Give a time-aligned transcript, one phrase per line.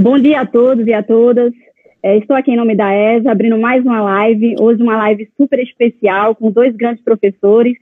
[0.00, 1.52] Bom dia a todos e a todas.
[2.00, 4.54] É, estou aqui em nome da ESA, abrindo mais uma live.
[4.60, 7.76] Hoje, uma live super especial com dois grandes professores,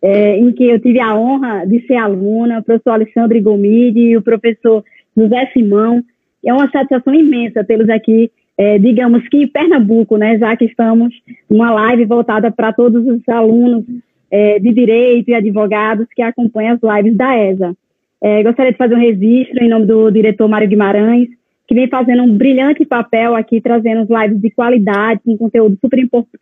[0.00, 4.16] é, em que eu tive a honra de ser aluna, o professor Alexandre Gomide e
[4.16, 4.84] o professor
[5.16, 6.00] José Simão.
[6.46, 11.12] É uma satisfação imensa tê-los aqui, é, digamos que em Pernambuco, né, já que estamos
[11.50, 13.84] numa live voltada para todos os alunos
[14.30, 17.74] de direito e advogados que acompanham as lives da ESA.
[18.44, 21.30] Gostaria de fazer um registro em nome do diretor Mário Guimarães,
[21.68, 25.98] que vem fazendo um brilhante papel aqui, trazendo lives de qualidade, com conteúdo super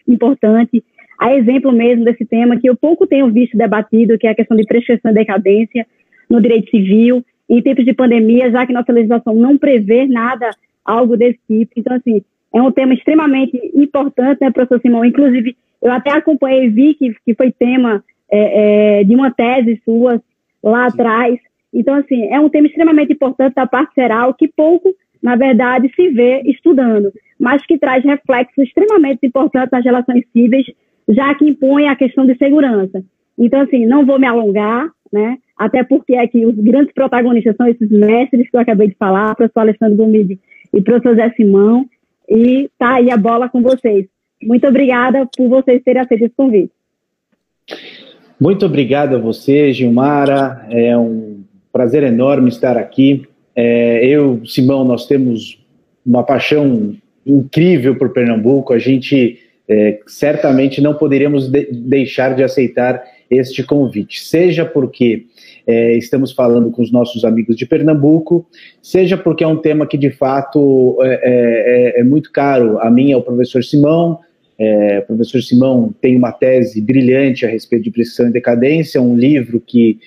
[0.07, 0.85] importante,
[1.19, 4.57] a exemplo mesmo desse tema que eu pouco tenho visto debatido, que é a questão
[4.57, 5.85] de prescrição e decadência
[6.31, 10.49] no direito civil, em tempos de pandemia, já que nossa legislação não prevê nada,
[10.85, 11.73] algo desse tipo.
[11.77, 12.23] Então, assim,
[12.55, 15.05] é um tema extremamente importante, né, professor Simão?
[15.05, 20.23] Inclusive, eu até acompanhei, vi que, que foi tema é, é, de uma tese sua
[20.63, 21.39] lá atrás.
[21.75, 26.09] Então, assim, é um tema extremamente importante da parte geral, que pouco na verdade, se
[26.11, 30.67] vê estudando, mas que traz reflexos extremamente importantes nas relações cíveis,
[31.09, 33.03] já que impõe a questão de segurança.
[33.39, 35.39] Então, assim, não vou me alongar, né?
[35.57, 39.37] Até porque aqui os grandes protagonistas são esses mestres que eu acabei de falar, o
[39.37, 40.39] professor Alessandro Gomide
[40.73, 41.87] e o professor Zé Simão,
[42.29, 44.07] e tá aí a bola com vocês.
[44.43, 46.73] Muito obrigada por vocês terem aceito esse convite.
[48.39, 50.67] Muito obrigado a você, Gilmara.
[50.71, 53.27] É um prazer enorme estar aqui.
[53.57, 55.59] É, eu, Simão, nós temos
[56.05, 56.95] uma paixão
[57.27, 58.75] incrível por Pernambuco.
[58.75, 65.25] A gente é, certamente não poderíamos de deixar de aceitar este convite, seja porque
[65.67, 68.47] é, estamos falando com os nossos amigos de Pernambuco,
[68.81, 72.79] seja porque é um tema que de fato é, é, é, é muito caro.
[72.79, 74.21] A minha é o professor Simão.
[74.59, 79.17] É, o professor Simão tem uma tese brilhante a respeito de prescrição e decadência, um
[79.17, 79.99] livro que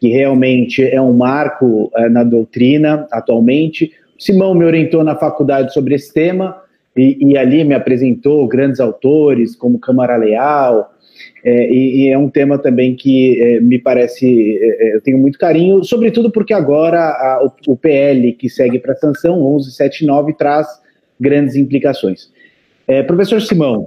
[0.00, 3.92] que realmente é um marco é, na doutrina atualmente.
[4.18, 6.60] Simão me orientou na faculdade sobre esse tema
[6.96, 10.92] e, e ali me apresentou grandes autores como Câmara Leal,
[11.44, 15.38] é, e, e, é um tema também que é, me parece, é, eu tenho muito
[15.38, 20.66] carinho, sobretudo porque agora a, o, o, PL que segue para a sanção 1179 traz
[21.18, 22.30] grandes implicações.
[23.06, 23.84] Professor Simão,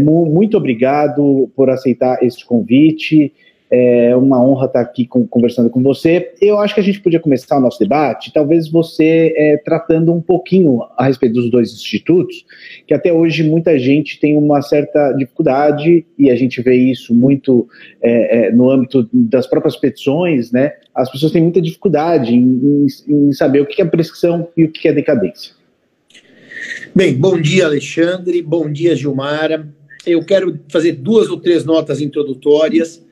[0.00, 3.32] mu muito obrigado por aceitar este convite.
[3.70, 6.32] É uma honra estar aqui conversando com você.
[6.40, 10.22] Eu acho que a gente podia começar o nosso debate, talvez você é, tratando um
[10.22, 12.46] pouquinho a respeito dos dois institutos,
[12.86, 17.68] que até hoje muita gente tem uma certa dificuldade, e a gente vê isso muito
[18.00, 20.72] é, é, no âmbito das próprias petições, né?
[20.94, 24.70] As pessoas têm muita dificuldade em, em, em saber o que é prescrição e o
[24.70, 25.52] que é decadência.
[26.94, 29.68] Bem, bom dia, Alexandre, bom dia, Gilmara.
[30.06, 33.06] Eu quero fazer duas ou três notas introdutórias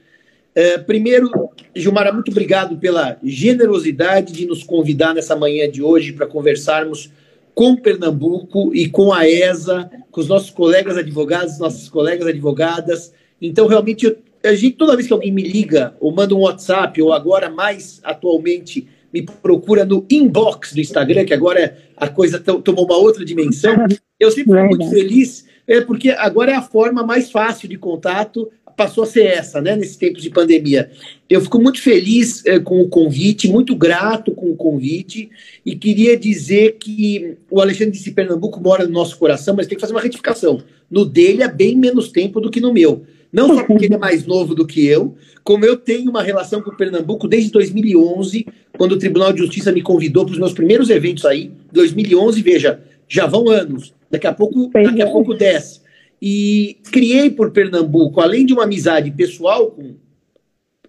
[0.56, 6.26] é, primeiro, Gilmara, muito obrigado pela generosidade de nos convidar nessa manhã de hoje para
[6.26, 7.11] conversarmos
[7.55, 13.12] com Pernambuco e com a ESA, com os nossos colegas advogados, nossas colegas advogadas.
[13.38, 17.03] Então, realmente, eu, a gente, toda vez que alguém me liga ou manda um WhatsApp,
[17.03, 22.87] ou agora mais atualmente me procura no inbox do Instagram, que agora a coisa tomou
[22.87, 23.75] uma outra dimensão,
[24.19, 28.50] eu sempre fico muito feliz, é porque agora é a forma mais fácil de contato,
[28.76, 30.90] passou a ser essa, né, nesses tempos de pandemia.
[31.28, 35.31] Eu fico muito feliz eh, com o convite, muito grato com o convite,
[35.64, 39.81] e queria dizer que o Alexandre disse Pernambuco mora no nosso coração, mas tem que
[39.81, 40.62] fazer uma retificação.
[40.90, 43.05] No dele é bem menos tempo do que no meu.
[43.32, 46.62] Não só porque ele é mais novo do que eu, como eu tenho uma relação
[46.62, 48.46] com Pernambuco desde 2011,
[48.76, 51.50] quando o Tribunal de Justiça me convidou para os meus primeiros eventos aí.
[51.72, 53.94] 2011, veja, já vão anos.
[54.11, 55.81] Daqui a pouco, daqui a pouco desce.
[56.20, 59.96] E criei por Pernambuco, além de uma amizade pessoal com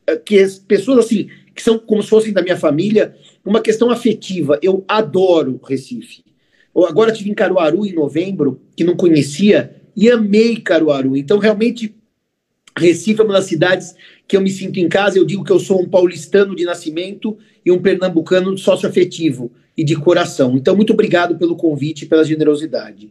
[0.07, 3.89] eh, que as pessoas assim, que são como se fossem da minha família, uma questão
[3.89, 4.59] afetiva.
[4.61, 6.23] Eu adoro Recife.
[6.73, 11.17] Eu agora tive em Caruaru em novembro, que não conhecia, e amei Caruaru.
[11.17, 11.95] Então, realmente,
[12.77, 13.95] Recife é uma das cidades
[14.27, 15.17] que eu me sinto em casa.
[15.17, 17.35] Eu digo que eu sou um paulistano de nascimento
[17.65, 20.55] e um pernambucano sócio-afetivo e de coração.
[20.55, 23.09] Então, muito obrigado pelo convite e pela generosidade.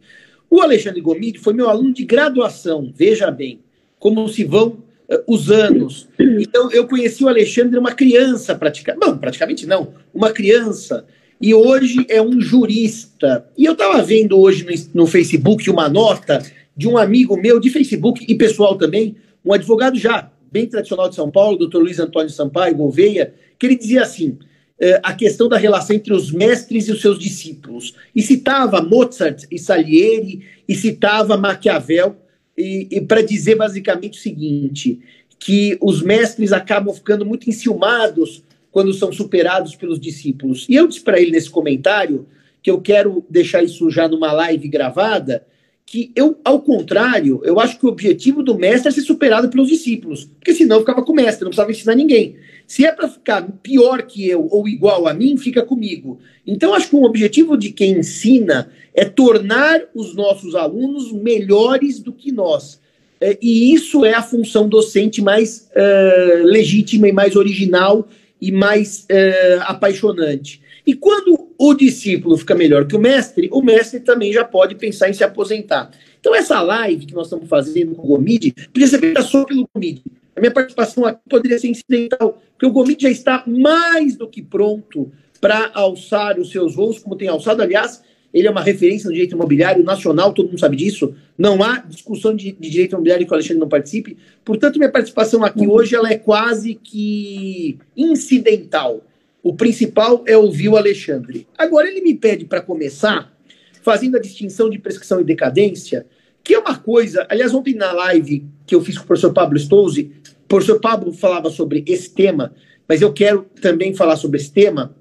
[0.51, 3.61] O Alexandre Gomide foi meu aluno de graduação, veja bem,
[3.99, 4.69] como se vão
[5.09, 6.09] uh, os anos.
[6.19, 9.07] Então, eu conheci o Alexandre uma criança, praticamente.
[9.07, 11.05] Não, praticamente não, uma criança.
[11.41, 13.47] E hoje é um jurista.
[13.57, 16.43] E eu estava vendo hoje no, no Facebook uma nota
[16.77, 21.15] de um amigo meu de Facebook e pessoal também, um advogado já bem tradicional de
[21.15, 24.39] São Paulo, doutor Luiz Antônio Sampaio Gouveia, que ele dizia assim:
[24.79, 27.95] eh, a questão da relação entre os mestres e os seus discípulos.
[28.15, 32.17] E citava Mozart e Salieri, e citava Maquiavel,
[32.57, 35.01] e, e para dizer basicamente o seguinte:
[35.39, 40.67] que os mestres acabam ficando muito enciumados quando são superados pelos discípulos.
[40.69, 42.27] E eu disse para ele nesse comentário
[42.63, 45.47] que eu quero deixar isso já numa live gravada,
[45.87, 49.69] que eu, ao contrário, eu acho que o objetivo do mestre é ser superado pelos
[49.69, 52.37] discípulos, porque senão ficava com o mestre, não precisava ensinar ninguém.
[52.67, 56.19] Se é para ficar pior que eu ou igual a mim, fica comigo.
[56.47, 62.13] Então, acho que o objetivo de quem ensina é tornar os nossos alunos melhores do
[62.13, 62.81] que nós.
[63.21, 68.09] É, e isso é a função docente mais uh, legítima e mais original
[68.41, 70.61] e mais uh, apaixonante.
[70.87, 75.09] E quando o discípulo fica melhor que o mestre, o mestre também já pode pensar
[75.09, 75.91] em se aposentar.
[76.21, 79.69] Então, essa live que nós estamos fazendo com o Gomid podia ser feita só pelo
[79.75, 80.03] Gomid.
[80.37, 84.43] A minha participação aqui poderia ser incidental, porque o Gomid já está mais do que
[84.43, 85.11] pronto
[85.41, 87.63] para alçar os seus voos, como tem alçado.
[87.63, 88.03] Aliás,
[88.35, 91.15] ele é uma referência no direito imobiliário nacional, todo mundo sabe disso.
[91.39, 94.19] Não há discussão de, de direito imobiliário que o Alexandre não participe.
[94.45, 99.03] Portanto, minha participação aqui hoje ela é quase que incidental.
[99.43, 101.47] O principal é ouvir o Alexandre.
[101.57, 103.35] Agora, ele me pede para começar
[103.81, 106.05] fazendo a distinção de prescrição e decadência,
[106.47, 107.27] que é uma coisa.
[107.29, 110.13] Aliás, ontem na live que eu fiz com o professor Pablo Stouzi,
[110.45, 112.55] o professor Pablo falava sobre esse tema,
[112.89, 114.95] mas eu quero também falar sobre esse tema.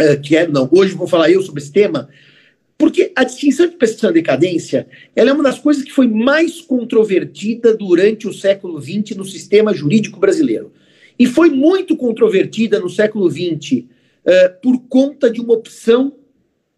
[0.00, 2.08] Uh, quero, não, hoje vou falar eu sobre esse tema,
[2.78, 6.62] porque a distinção de prescrição e decadência ela é uma das coisas que foi mais
[6.62, 10.72] controvertida durante o século XX no sistema jurídico brasileiro.
[11.18, 13.84] E foi muito controvertida no século XX
[14.24, 16.14] eh, por conta de uma opção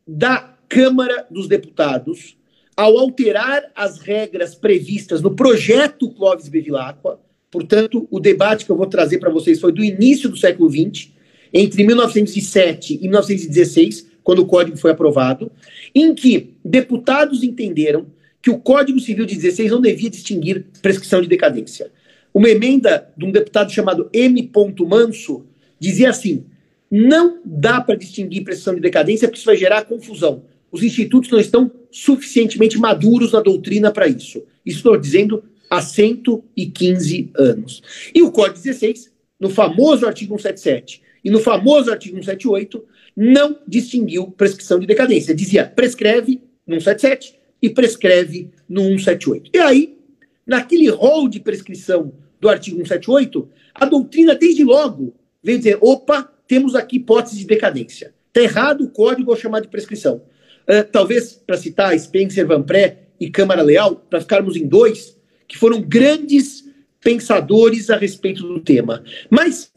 [0.07, 2.38] da Câmara dos Deputados
[2.79, 7.19] ao alterar as regras previstas no projeto Clóvis Bevilacqua.
[7.51, 11.11] Portanto, o debate que eu vou trazer para vocês foi do início do século XX,
[11.53, 15.51] entre 1907 e 1916, quando o Código foi aprovado,
[15.93, 18.07] em que deputados entenderam
[18.41, 21.91] que o Código Civil de 16 não devia distinguir prescrição de decadência.
[22.33, 24.53] Uma emenda de um deputado chamado M.
[24.87, 25.45] Manso
[25.81, 26.45] dizia assim:
[26.89, 30.45] não dá para distinguir prescrição de decadência porque isso vai gerar confusão.
[30.71, 34.43] Os institutos não estão suficientemente maduros na doutrina para isso.
[34.65, 37.83] Estou dizendo há 115 anos.
[38.15, 42.85] E o Código 16, no famoso artigo 177 e no famoso artigo 178,
[43.17, 45.35] não distinguiu prescrição de decadência.
[45.35, 49.51] Dizia prescreve no 177 e prescreve no 178.
[49.55, 49.99] E aí,
[50.47, 56.75] naquele rol de prescrição do artigo 178, a doutrina, desde logo, veio dizer: opa, temos
[56.75, 58.15] aqui hipótese de decadência.
[58.29, 60.23] Está errado o código ao chamar de prescrição.
[60.69, 65.57] Uh, talvez, para citar Spencer Van Pré e Câmara Leal, para ficarmos em dois, que
[65.57, 66.65] foram grandes
[67.01, 69.03] pensadores a respeito do tema.
[69.31, 69.73] Mas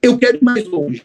[0.00, 1.02] eu quero ir mais longe.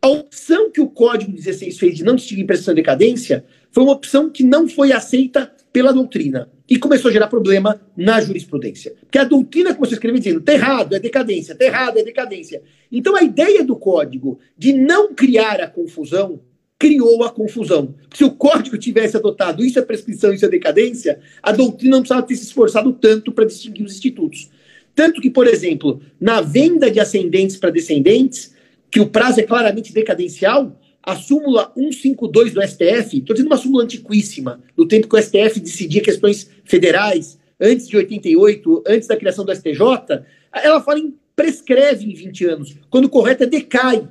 [0.00, 3.92] A opção que o Código 16 fez de não distinguir prescrição e decadência foi uma
[3.92, 8.94] opção que não foi aceita pela doutrina e começou a gerar problema na jurisprudência.
[9.00, 12.62] Porque a doutrina começou a escrever dizendo: tá errado, é decadência, tá errado, é decadência.
[12.90, 16.40] Então a ideia do código de não criar a confusão
[16.82, 17.94] criou a confusão.
[18.12, 22.26] Se o código tivesse adotado isso é prescrição, isso é decadência, a doutrina não precisava
[22.26, 24.50] ter se esforçado tanto para distinguir os institutos.
[24.92, 28.52] Tanto que, por exemplo, na venda de ascendentes para descendentes,
[28.90, 33.84] que o prazo é claramente decadencial, a súmula 152 do STF, estou dizendo uma súmula
[33.84, 39.44] antiquíssima, do tempo que o STF decidia questões federais, antes de 88, antes da criação
[39.44, 44.08] do STJ, ela fala em prescreve em 20 anos, quando o correto é decai,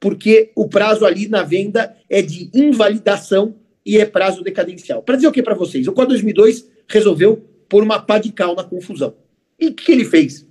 [0.00, 5.02] porque o prazo ali na venda é de invalidação e é prazo decadencial.
[5.02, 5.88] Para dizer o que para vocês?
[5.88, 9.14] O Código 2002 resolveu pôr uma pá de cal na confusão.
[9.58, 10.46] E o que ele fez?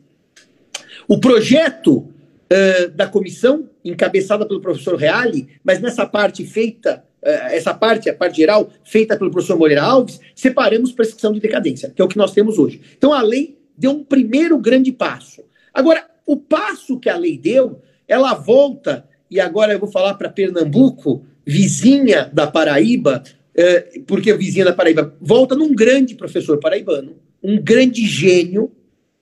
[1.07, 7.73] O projeto uh, da comissão, encabeçada pelo professor Reale, mas nessa parte feita, uh, essa
[7.73, 12.05] parte, a parte geral, feita pelo professor Moreira Alves, separamos prescrição de decadência, que é
[12.05, 12.81] o que nós temos hoje.
[12.97, 15.43] Então a lei deu um primeiro grande passo.
[15.73, 20.29] Agora, o passo que a lei deu, ela volta e agora eu vou falar para
[20.29, 23.23] Pernambuco, vizinha da Paraíba,
[23.55, 28.71] é, porque vizinha da Paraíba, volta num grande professor paraibano, um grande gênio,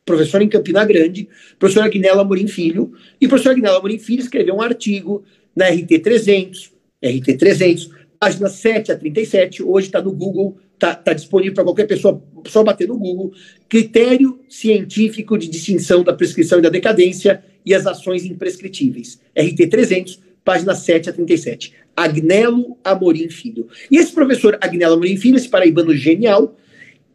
[0.06, 4.62] professor em Campina Grande, professor Agnella Amorim Filho, e professor Agnella Amorim Filho escreveu um
[4.62, 5.24] artigo
[5.56, 6.72] na RT 300,
[7.04, 11.88] RT 300, páginas 7 a 37, hoje está no Google, está tá disponível para qualquer
[11.88, 13.34] pessoa, só bater no Google,
[13.68, 19.20] critério científico de distinção da prescrição e da decadência e as ações imprescritíveis.
[19.36, 21.74] RT 300, página 7 a 37.
[21.96, 23.68] Agnello Amorim Filho.
[23.90, 26.56] E esse professor Agnello Amorim Filho, esse paraibano genial,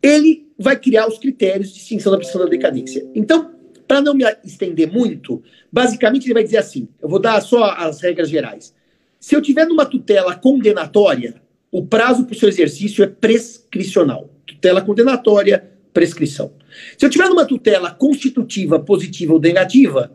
[0.02, 3.07] ele vai criar os critérios de distinção da prescrição da decadência.
[3.14, 3.52] Então,
[3.87, 8.00] para não me estender muito, basicamente ele vai dizer assim: eu vou dar só as
[8.00, 8.75] regras gerais.
[9.19, 14.31] Se eu tiver numa tutela condenatória, o prazo para o seu exercício é prescricional.
[14.47, 16.53] Tutela condenatória, prescrição.
[16.99, 20.12] Se eu tiver numa tutela constitutiva, positiva ou negativa,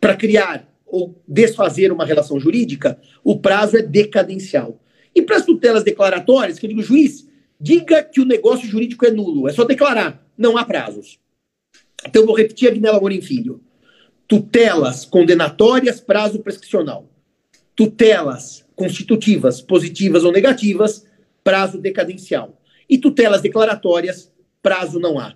[0.00, 4.80] para criar ou desfazer uma relação jurídica, o prazo é decadencial.
[5.14, 7.28] E para as tutelas declaratórias, que eu digo, juiz,
[7.60, 11.18] diga que o negócio jurídico é nulo, é só declarar, não há prazos.
[12.06, 13.60] Então, vou repetir a Guinela Morim Filho.
[14.26, 17.08] Tutelas condenatórias, prazo prescricional.
[17.76, 21.04] Tutelas constitutivas, positivas ou negativas,
[21.44, 22.58] prazo decadencial.
[22.88, 24.32] E tutelas declaratórias,
[24.62, 25.34] prazo não há.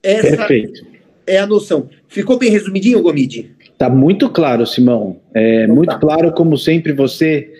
[0.00, 0.86] Essa Perfeito.
[1.26, 1.90] é a noção.
[2.06, 3.50] Ficou bem resumidinho, Gomide?
[3.60, 5.20] Está muito claro, Simão.
[5.34, 5.98] É então, muito tá.
[5.98, 7.52] claro, como sempre, você,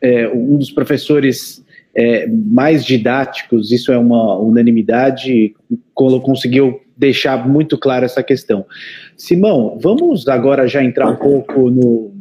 [0.00, 1.64] é, um dos professores
[1.94, 5.54] é, mais didáticos, isso é uma unanimidade,
[5.94, 8.66] conseguiu deixar muito claro essa questão.
[9.16, 12.15] Simão, vamos agora já entrar um pouco no,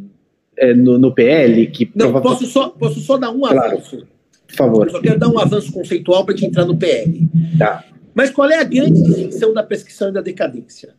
[0.58, 1.68] é, no, no, PL?
[1.68, 2.40] Que Não, provavelmente...
[2.40, 3.60] posso, só, posso só dar um claro.
[3.60, 4.08] avanço?
[4.48, 4.88] Por favor.
[4.88, 7.28] Eu só quero dar um avanço conceitual para gente entrar no PL.
[7.58, 7.84] Tá.
[8.14, 10.94] Mas qual é a grande distinção da prescrição e da decadência?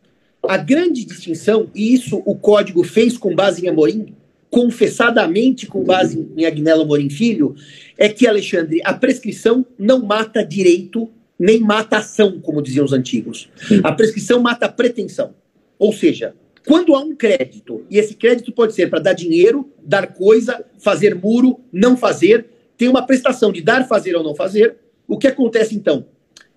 [0.47, 4.13] A grande distinção, e isso o código fez com base em Amorim,
[4.49, 7.55] confessadamente com base em Agnello Amorim Filho,
[7.97, 11.09] é que, Alexandre, a prescrição não mata direito
[11.39, 13.49] nem mata ação, como diziam os antigos.
[13.83, 15.35] A prescrição mata pretensão.
[15.77, 16.33] Ou seja,
[16.67, 21.15] quando há um crédito, e esse crédito pode ser para dar dinheiro, dar coisa, fazer
[21.15, 22.45] muro, não fazer,
[22.77, 24.75] tem uma prestação de dar, fazer ou não fazer,
[25.07, 26.07] o que acontece então?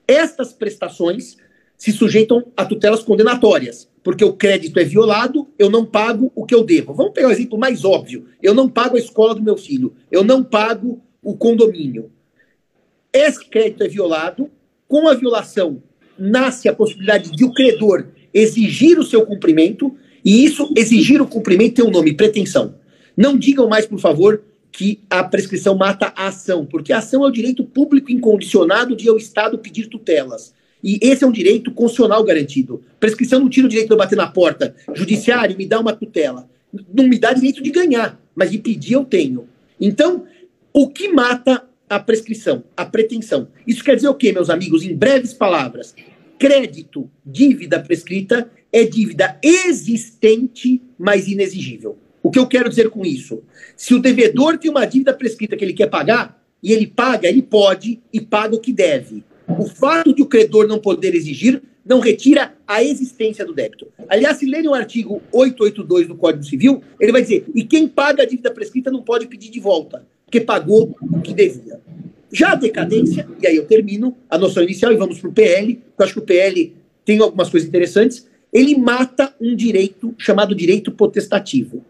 [0.09, 1.37] Estas prestações
[1.77, 6.57] se sujeitam a tutelas condenatórias, porque o crédito é violado, eu não pago o que
[6.57, 6.93] eu devo.
[6.93, 9.95] Vamos pegar o um exemplo mais óbvio: eu não pago a escola do meu filho,
[10.11, 12.11] eu não pago o condomínio.
[13.13, 14.51] Esse crédito é violado,
[14.89, 15.81] com a violação
[16.19, 19.95] nasce a possibilidade de o credor exigir o seu cumprimento,
[20.25, 22.75] e isso, exigir o cumprimento, tem um nome, pretensão.
[23.17, 27.29] Não digam mais, por favor, que a prescrição mata a ação, porque a ação é
[27.29, 30.55] o direito público incondicionado de ao Estado pedir tutelas.
[30.83, 32.83] E esse é um direito constitucional garantido.
[32.99, 34.75] Prescrição não tira o direito de eu bater na porta.
[34.95, 36.49] Judiciário me dá uma tutela.
[36.95, 39.47] Não me dá direito de ganhar, mas de pedir eu tenho.
[39.79, 40.25] Então,
[40.73, 42.63] o que mata a prescrição?
[42.77, 43.49] A pretensão.
[43.67, 44.83] Isso quer dizer o quê, meus amigos?
[44.85, 45.95] Em breves palavras.
[46.41, 51.99] Crédito, dívida prescrita, é dívida existente, mas inexigível.
[52.23, 53.43] O que eu quero dizer com isso?
[53.77, 57.43] Se o devedor tem uma dívida prescrita que ele quer pagar, e ele paga, ele
[57.43, 59.23] pode e paga o que deve.
[59.47, 63.89] O fato de o credor não poder exigir não retira a existência do débito.
[64.09, 68.23] Aliás, se lerem o artigo 882 do Código Civil, ele vai dizer: e quem paga
[68.23, 71.83] a dívida prescrita não pode pedir de volta, porque pagou o que devia.
[72.33, 75.75] Já a decadência, e aí eu termino a noção inicial e vamos para o PL,
[75.75, 78.29] porque eu acho que o PL tem algumas coisas interessantes.
[78.53, 81.85] Ele mata um direito chamado direito potestativo.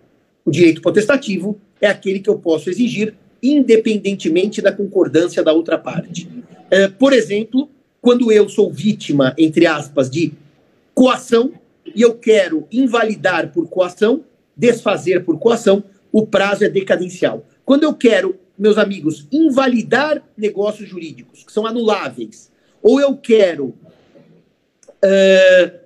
[0.44, 6.28] O direito potestativo é aquele que eu posso exigir independentemente da concordância da outra parte.
[6.70, 7.68] É, por exemplo,
[8.00, 10.32] quando eu sou vítima, entre aspas, de
[10.94, 11.52] coação,
[11.94, 14.22] e eu quero invalidar por coação,
[14.56, 15.82] desfazer por coação,
[16.12, 17.46] o prazo é decadencial.
[17.64, 22.52] Quando eu quero, meus amigos, invalidar negócios jurídicos que são anuláveis,
[22.82, 23.78] ou eu quero uh,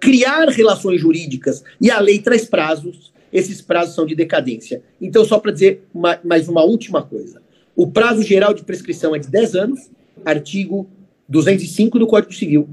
[0.00, 4.82] criar relações jurídicas e a lei traz prazos, esses prazos são de decadência.
[5.00, 7.40] Então, só para dizer uma, mais uma última coisa:
[7.76, 9.90] o prazo geral de prescrição é de 10 anos,
[10.24, 10.90] artigo
[11.28, 12.68] 205 do Código Civil.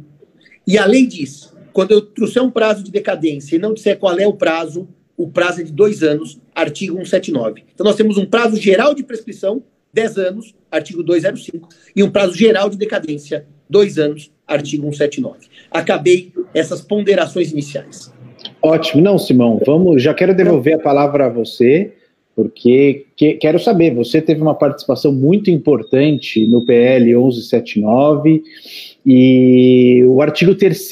[0.65, 4.17] E a lei diz: quando eu trouxer um prazo de decadência e não disser qual
[4.17, 7.65] é o prazo, o prazo é de dois anos, artigo 179.
[7.71, 12.35] Então nós temos um prazo geral de prescrição, 10 anos, artigo 205, e um prazo
[12.35, 15.47] geral de decadência, dois anos, artigo 179.
[15.69, 18.13] Acabei essas ponderações iniciais.
[18.61, 19.01] Ótimo.
[19.01, 20.01] Não, Simão, vamos.
[20.01, 21.93] Já quero devolver a palavra a você
[22.35, 28.41] porque que, quero saber, você teve uma participação muito importante no PL 1179
[29.05, 30.91] e o artigo 3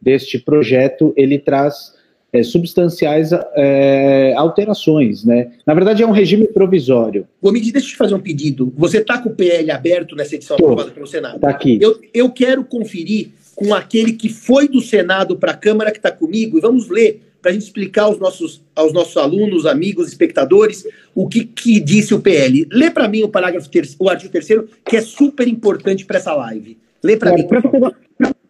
[0.00, 1.94] deste projeto, ele traz
[2.32, 5.52] é, substanciais é, alterações, né?
[5.66, 7.26] Na verdade, é um regime provisório.
[7.42, 8.72] Gomide, deixa eu te fazer um pedido.
[8.76, 11.36] Você está com o PL aberto nessa edição Tô, aprovada pelo Senado?
[11.36, 11.78] Está aqui.
[11.80, 16.10] Eu, eu quero conferir com aquele que foi do Senado para a Câmara, que está
[16.10, 20.86] comigo, e vamos ler para a gente explicar aos nossos, aos nossos alunos, amigos, espectadores,
[21.14, 22.66] o que, que disse o PL.
[22.70, 26.34] Lê para mim o parágrafo terceiro, o artigo terceiro, que é super importante para essa
[26.34, 26.78] live.
[27.02, 27.46] Lê para mim.
[27.46, 27.96] Professor,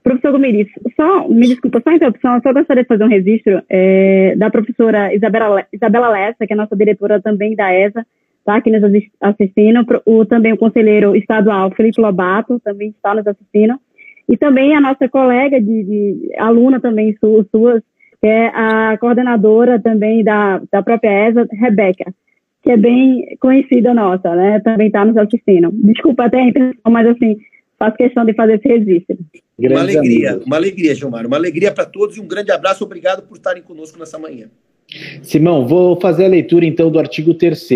[0.02, 4.50] professor Gomiris, só, me desculpa, só interrupção, só gostaria de fazer um registro é, da
[4.50, 8.06] professora Isabela, Isabela Lessa, que é nossa diretora também da ESA,
[8.44, 8.82] tá aqui nos
[9.20, 13.74] assistindo, o, também o conselheiro estadual Felipe Lobato também está nos assistindo,
[14.28, 17.82] e também a nossa colega de, de aluna também, suas,
[18.20, 22.12] que é a coordenadora também da, da própria ESA, Rebeca,
[22.62, 24.60] que é bem conhecida nossa, né?
[24.60, 25.70] Também está nos assistindo.
[25.72, 27.38] Desculpa até a intenção, mas assim,
[27.78, 29.16] faço questão de fazer esse registro.
[29.68, 31.26] Uma alegria, uma alegria, Gilmar.
[31.26, 32.84] Uma alegria para todos e um grande abraço.
[32.84, 34.48] Obrigado por estarem conosco nessa manhã.
[35.22, 37.68] Simão, vou fazer a leitura então do artigo 3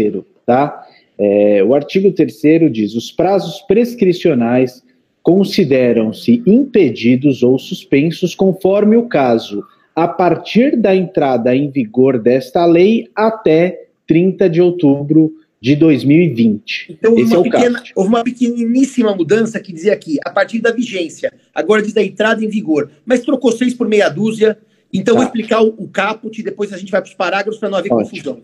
[0.45, 0.85] tá?
[1.19, 4.83] É, o artigo 3 diz: os prazos prescricionais
[5.23, 9.64] consideram-se impedidos ou suspensos conforme o caso,
[9.95, 15.33] a partir da entrada em vigor desta lei até 30 de outubro
[15.64, 16.88] de 2020.
[16.90, 17.92] Então, Esse é o pequena, caso.
[17.97, 21.33] houve uma pequeníssima mudança que dizia aqui, a partir da vigência.
[21.54, 22.90] Agora diz da entrada em vigor.
[23.06, 24.59] Mas trocou seis por meia dúzia.
[24.92, 25.21] Então, tá.
[25.21, 27.90] vou explicar o, o caput, depois a gente vai para os parágrafos para não haver
[27.90, 28.11] Ótimo.
[28.11, 28.42] confusão.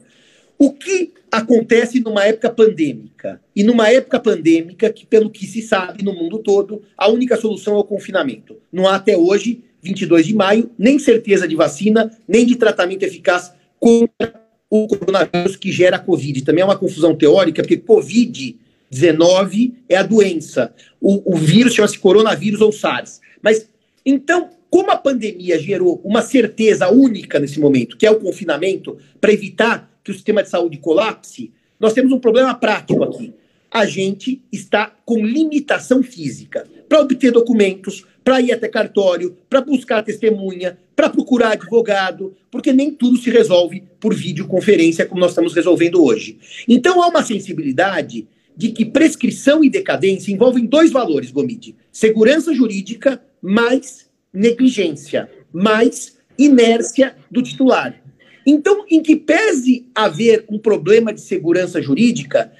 [0.59, 3.39] O que acontece numa época pandêmica?
[3.55, 7.75] E numa época pandêmica, que pelo que se sabe no mundo todo, a única solução
[7.75, 8.57] é o confinamento.
[8.73, 13.53] Não há até hoje, 22 de maio, nem certeza de vacina, nem de tratamento eficaz
[13.79, 16.43] contra o coronavírus que gera a Covid.
[16.45, 20.73] Também é uma confusão teórica, porque Covid-19 é a doença.
[21.01, 23.21] O, o vírus chama-se coronavírus ou SARS.
[23.43, 23.69] Mas,
[24.07, 29.33] então, como a pandemia gerou uma certeza única nesse momento, que é o confinamento, para
[29.33, 33.35] evitar que o sistema de saúde colapse, nós temos um problema prático aqui.
[33.71, 40.03] A gente está com limitação física para obter documentos, para ir até cartório, para buscar
[40.03, 46.05] testemunha, para procurar advogado, porque nem tudo se resolve por videoconferência como nós estamos resolvendo
[46.05, 46.39] hoje.
[46.69, 53.23] Então há uma sensibilidade de que prescrição e decadência envolvem dois valores, Gomide: segurança jurídica
[53.41, 58.01] mais negligência, mais inércia do titular.
[58.47, 62.53] Então, em que pese haver um problema de segurança jurídica,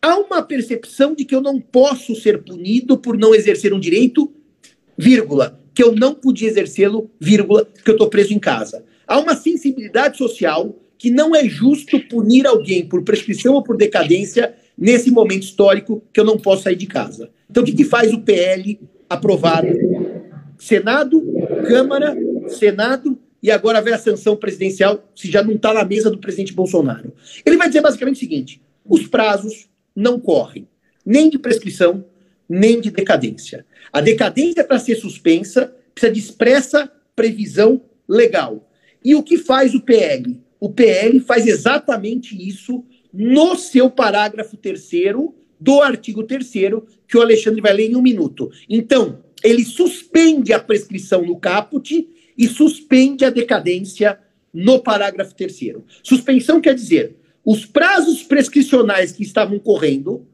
[0.00, 4.32] há uma percepção de que eu não posso ser punido por não exercer um direito
[5.00, 8.84] vírgula, que eu não podia exercê-lo, vírgula, porque eu estou preso em casa.
[9.06, 14.54] Há uma sensibilidade social que não é justo punir alguém por prescrição ou por decadência
[14.76, 17.30] nesse momento histórico que eu não posso sair de casa.
[17.48, 19.68] Então, o que, que faz o PL aprovado?
[20.58, 21.24] Senado,
[21.66, 22.14] Câmara,
[22.48, 26.52] Senado e agora vem a sanção presidencial, se já não está na mesa do presidente
[26.52, 27.14] Bolsonaro.
[27.46, 30.68] Ele vai dizer basicamente o seguinte: os prazos não correm,
[31.06, 32.04] nem de prescrição,
[32.50, 33.64] nem de decadência.
[33.92, 38.68] A decadência, para ser suspensa, precisa de expressa previsão legal.
[39.04, 40.40] E o que faz o PL?
[40.58, 42.84] O PL faz exatamente isso
[43.14, 48.50] no seu parágrafo terceiro do artigo terceiro que o Alexandre vai ler em um minuto.
[48.68, 54.18] Então, ele suspende a prescrição no caput e suspende a decadência
[54.52, 55.84] no parágrafo terceiro.
[56.02, 60.26] Suspensão quer dizer os prazos prescricionais que estavam correndo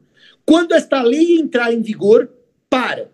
[0.47, 2.29] quando esta lei entrar em vigor,
[2.69, 3.11] para.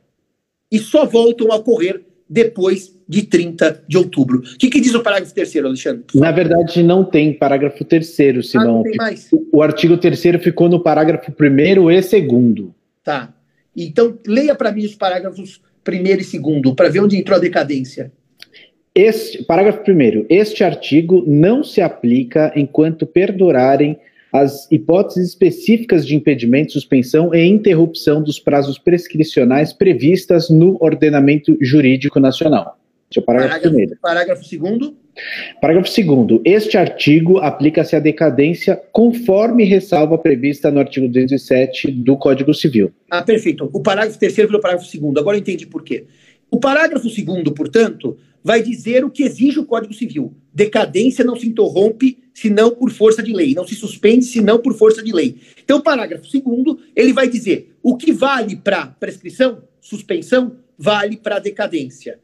[0.71, 4.39] E só voltam a ocorrer depois de 30 de outubro.
[4.39, 6.03] O que, que diz o parágrafo terceiro, Alexandre?
[6.13, 8.65] Na verdade, não tem parágrafo terceiro, Simão.
[8.65, 9.29] Ah, não tem mais.
[9.51, 12.73] O artigo terceiro ficou no parágrafo primeiro e segundo.
[13.03, 13.33] Tá.
[13.75, 18.11] Então, leia para mim os parágrafos primeiro e segundo, para ver onde entrou a decadência.
[18.93, 20.25] Este, parágrafo primeiro.
[20.29, 23.97] Este artigo não se aplica enquanto perdurarem
[24.33, 32.19] as hipóteses específicas de impedimento, suspensão e interrupção dos prazos prescricionais previstas no ordenamento jurídico
[32.19, 32.79] nacional.
[33.11, 34.01] Esse é o parágrafo, parágrafo primeiro.
[34.01, 34.97] Parágrafo segundo.
[35.61, 36.41] Parágrafo segundo.
[36.43, 42.91] Este artigo aplica-se à decadência conforme ressalva prevista no artigo 207 do Código Civil.
[43.11, 43.69] Ah, perfeito.
[43.71, 45.19] O parágrafo terceiro virou parágrafo segundo.
[45.19, 46.05] Agora eu entendi por quê.
[46.49, 50.33] O parágrafo segundo, portanto, vai dizer o que exige o Código Civil.
[50.51, 55.03] Decadência não se interrompe senão por força de lei, não se suspende senão por força
[55.03, 55.37] de lei.
[55.63, 61.39] Então, o parágrafo segundo, ele vai dizer o que vale para prescrição, suspensão, vale para
[61.39, 62.19] decadência.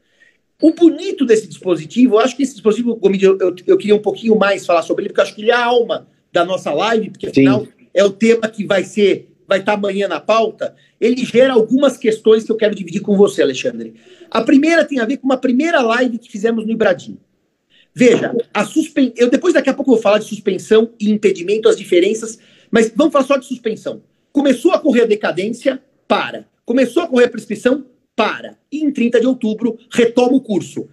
[0.62, 4.38] O bonito desse dispositivo, eu acho que esse dispositivo, eu, eu, eu, queria um pouquinho
[4.38, 7.12] mais falar sobre ele, porque eu acho que ele é a alma da nossa live,
[7.12, 7.72] porque afinal Sim.
[7.94, 10.76] é o tema que vai ser, vai estar amanhã na pauta.
[11.00, 13.94] Ele gera algumas questões que eu quero dividir com você, Alexandre.
[14.30, 17.18] A primeira tem a ver com uma primeira live que fizemos no Ibradim.
[18.00, 19.12] Veja, a suspen...
[19.18, 22.40] eu depois daqui a pouco vou falar de suspensão e impedimento, as diferenças,
[22.72, 24.02] mas vamos falar só de suspensão.
[24.32, 26.48] Começou a correr a decadência, para.
[26.66, 27.86] Começou a correr a prescrição,
[28.16, 28.58] para.
[28.72, 30.88] E em 30 de outubro, retoma o curso.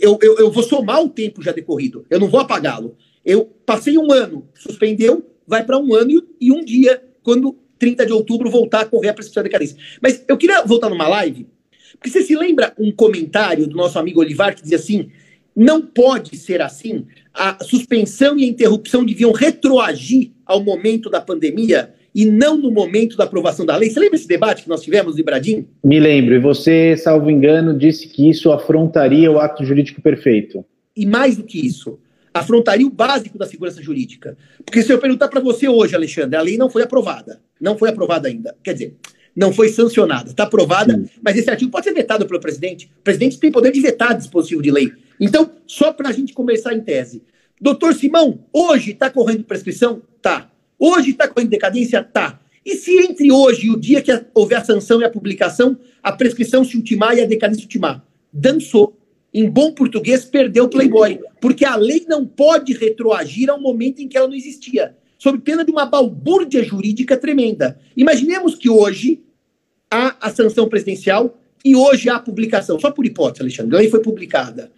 [0.00, 2.96] Eu, eu, eu vou somar o tempo já decorrido, eu não vou apagá-lo.
[3.22, 8.12] Eu passei um ano, suspendeu, vai para um ano e, um dia, quando 30 de
[8.12, 9.76] outubro voltar a correr a prescrição da decadência.
[10.00, 11.46] Mas eu queria voltar numa live
[11.98, 15.10] porque você se lembra um comentário do nosso amigo Olivar que dizia assim:
[15.54, 17.06] não pode ser assim.
[17.32, 23.16] A suspensão e a interrupção deviam retroagir ao momento da pandemia e não no momento
[23.16, 23.90] da aprovação da lei.
[23.90, 25.66] Você lembra esse debate que nós tivemos Bradim?
[25.82, 26.34] Me lembro.
[26.34, 30.64] E você, salvo engano, disse que isso afrontaria o ato jurídico perfeito.
[30.94, 31.98] E mais do que isso,
[32.34, 34.36] afrontaria o básico da segurança jurídica.
[34.64, 37.40] Porque se eu perguntar para você hoje, Alexandre, a lei não foi aprovada.
[37.60, 38.54] Não foi aprovada ainda.
[38.62, 38.96] Quer dizer,
[39.34, 40.30] não foi sancionada.
[40.30, 41.06] Está aprovada, Sim.
[41.22, 42.90] mas esse artigo pode ser vetado pelo presidente.
[43.00, 44.92] O presidente tem poder de vetar dispositivo de lei.
[45.24, 47.22] Então, só para a gente começar em tese.
[47.60, 50.02] Doutor Simão, hoje está correndo prescrição?
[50.20, 50.50] Tá.
[50.76, 52.02] Hoje está com decadência?
[52.02, 52.40] Tá.
[52.66, 56.10] E se entre hoje e o dia que houver a sanção e a publicação, a
[56.10, 58.04] prescrição se ultimar e a decadência ultimar?
[58.32, 58.98] Dançou.
[59.32, 61.20] Em bom português, perdeu o Playboy.
[61.40, 64.96] Porque a lei não pode retroagir ao momento em que ela não existia.
[65.16, 67.78] Sob pena de uma balbúrdia jurídica tremenda.
[67.96, 69.22] Imaginemos que hoje
[69.88, 72.80] há a sanção presidencial e hoje há a publicação.
[72.80, 73.76] Só por hipótese, Alexandre.
[73.76, 74.72] A lei foi publicada.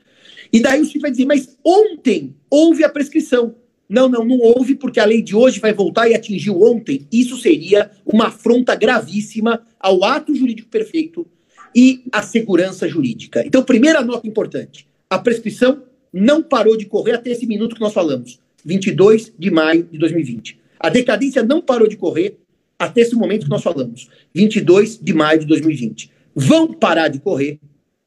[0.54, 3.56] E daí o Chico vai dizer, mas ontem houve a prescrição.
[3.88, 7.08] Não, não, não houve, porque a lei de hoje vai voltar e atingiu ontem.
[7.10, 11.26] Isso seria uma afronta gravíssima ao ato jurídico perfeito
[11.74, 13.44] e à segurança jurídica.
[13.44, 17.92] Então, primeira nota importante: a prescrição não parou de correr até esse minuto que nós
[17.92, 20.56] falamos, 22 de maio de 2020.
[20.78, 22.38] A decadência não parou de correr
[22.78, 26.12] até esse momento que nós falamos, 22 de maio de 2020.
[26.32, 27.58] Vão parar de correr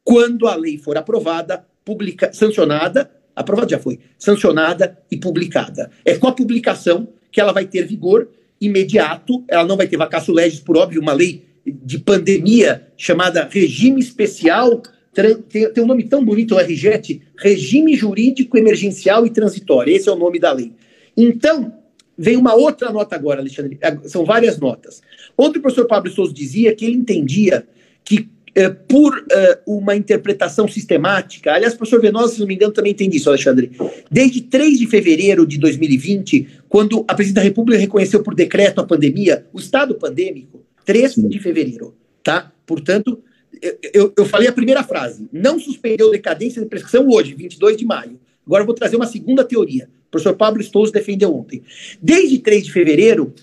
[0.02, 5.90] quando a lei for aprovada, publica, sancionada aprovada já foi, sancionada e publicada.
[6.04, 8.28] É com a publicação que ela vai ter vigor
[8.60, 14.00] imediato, ela não vai ter vacácio legis, por óbvio, uma lei de pandemia chamada Regime
[14.00, 14.82] Especial,
[15.48, 20.12] tem, tem um nome tão bonito, o RGET, Regime Jurídico Emergencial e Transitório, esse é
[20.12, 20.72] o nome da lei.
[21.16, 21.72] Então,
[22.16, 25.00] vem uma outra nota agora, Alexandre, são várias notas.
[25.36, 27.66] Ontem o professor Pablo Souza dizia que ele entendia
[28.04, 31.52] que é, por é, uma interpretação sistemática.
[31.52, 33.70] Aliás, o professor Venosa, se não me engano, também tem isso, Alexandre.
[34.10, 38.84] Desde 3 de fevereiro de 2020, quando a presidente da República reconheceu por decreto a
[38.84, 42.52] pandemia, o estado pandêmico, 3 de fevereiro, tá?
[42.66, 43.22] Portanto,
[43.92, 48.18] eu, eu falei a primeira frase, não suspendeu decadência de prescrição hoje, 22 de maio.
[48.46, 49.88] Agora eu vou trazer uma segunda teoria.
[50.08, 51.62] O professor Pablo Stouzo defendeu ontem.
[52.00, 53.34] Desde 3 de fevereiro,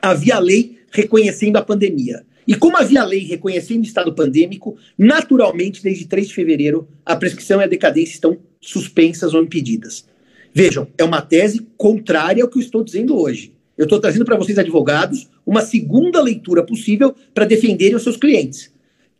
[0.00, 2.24] havia lei reconhecendo a pandemia.
[2.46, 7.60] E como havia lei reconhecendo o estado pandêmico, naturalmente, desde 3 de fevereiro, a prescrição
[7.60, 10.06] e a decadência estão suspensas ou impedidas.
[10.54, 13.54] Vejam, é uma tese contrária ao que eu estou dizendo hoje.
[13.76, 18.70] Eu estou trazendo para vocês, advogados, uma segunda leitura possível para defenderem os seus clientes.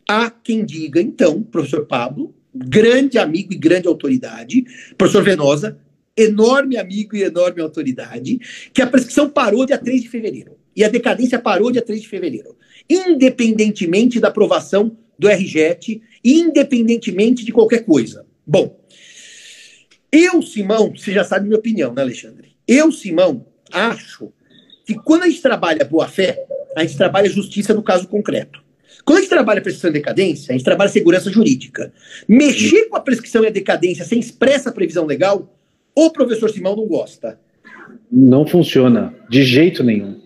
[0.07, 4.63] Há quem diga, então, professor Pablo, grande amigo e grande autoridade,
[4.97, 5.77] professor Venosa,
[6.15, 8.39] enorme amigo e enorme autoridade,
[8.71, 12.07] que a prescrição parou dia 3 de fevereiro e a decadência parou dia 3 de
[12.07, 12.55] fevereiro
[12.89, 18.25] independentemente da aprovação do RJET, independentemente de qualquer coisa.
[18.45, 18.79] Bom,
[20.11, 22.55] eu, Simão, você já sabe minha opinião, né, Alexandre?
[22.67, 24.31] Eu, Simão, acho
[24.85, 28.61] que quando a gente trabalha boa-fé, a gente trabalha justiça no caso concreto.
[29.05, 31.91] Quando a gente trabalha prescrição e decadência, a gente trabalha segurança jurídica.
[32.27, 35.57] Mexer com a prescrição e a decadência sem expressa previsão legal,
[35.95, 37.39] o professor Simão não gosta.
[38.11, 40.22] Não funciona, de jeito nenhum.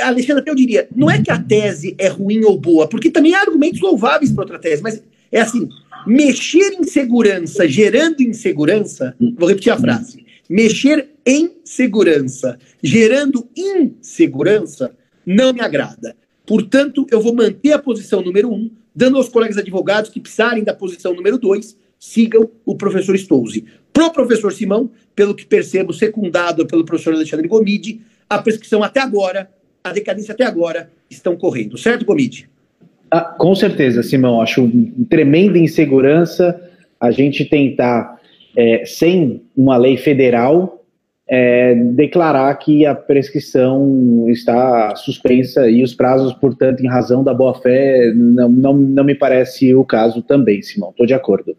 [0.00, 3.40] Alexandre, eu diria, não é que a tese é ruim ou boa, porque também há
[3.40, 5.68] argumentos louváveis para outra tese, mas é assim,
[6.06, 15.52] mexer em segurança gerando insegurança, vou repetir a frase, mexer em segurança gerando insegurança não
[15.52, 16.16] me agrada.
[16.46, 20.74] Portanto, eu vou manter a posição número um, dando aos colegas advogados que precisarem da
[20.74, 23.64] posição número dois, sigam o professor Stouze.
[23.92, 29.50] Pro professor Simão, pelo que percebo, secundado pelo professor Alexandre Gomide, a prescrição até agora
[29.82, 32.48] a decadência até agora estão correndo, certo, Gomide?
[33.10, 34.40] Ah, com certeza, Simão.
[34.40, 34.70] Acho
[35.10, 36.58] tremenda insegurança
[36.98, 38.18] a gente tentar,
[38.56, 40.82] é, sem uma lei federal,
[41.28, 48.12] é, declarar que a prescrição está suspensa e os prazos, portanto, em razão da boa-fé,
[48.14, 50.90] não, não, não me parece o caso também, Simão.
[50.90, 51.56] Estou de acordo.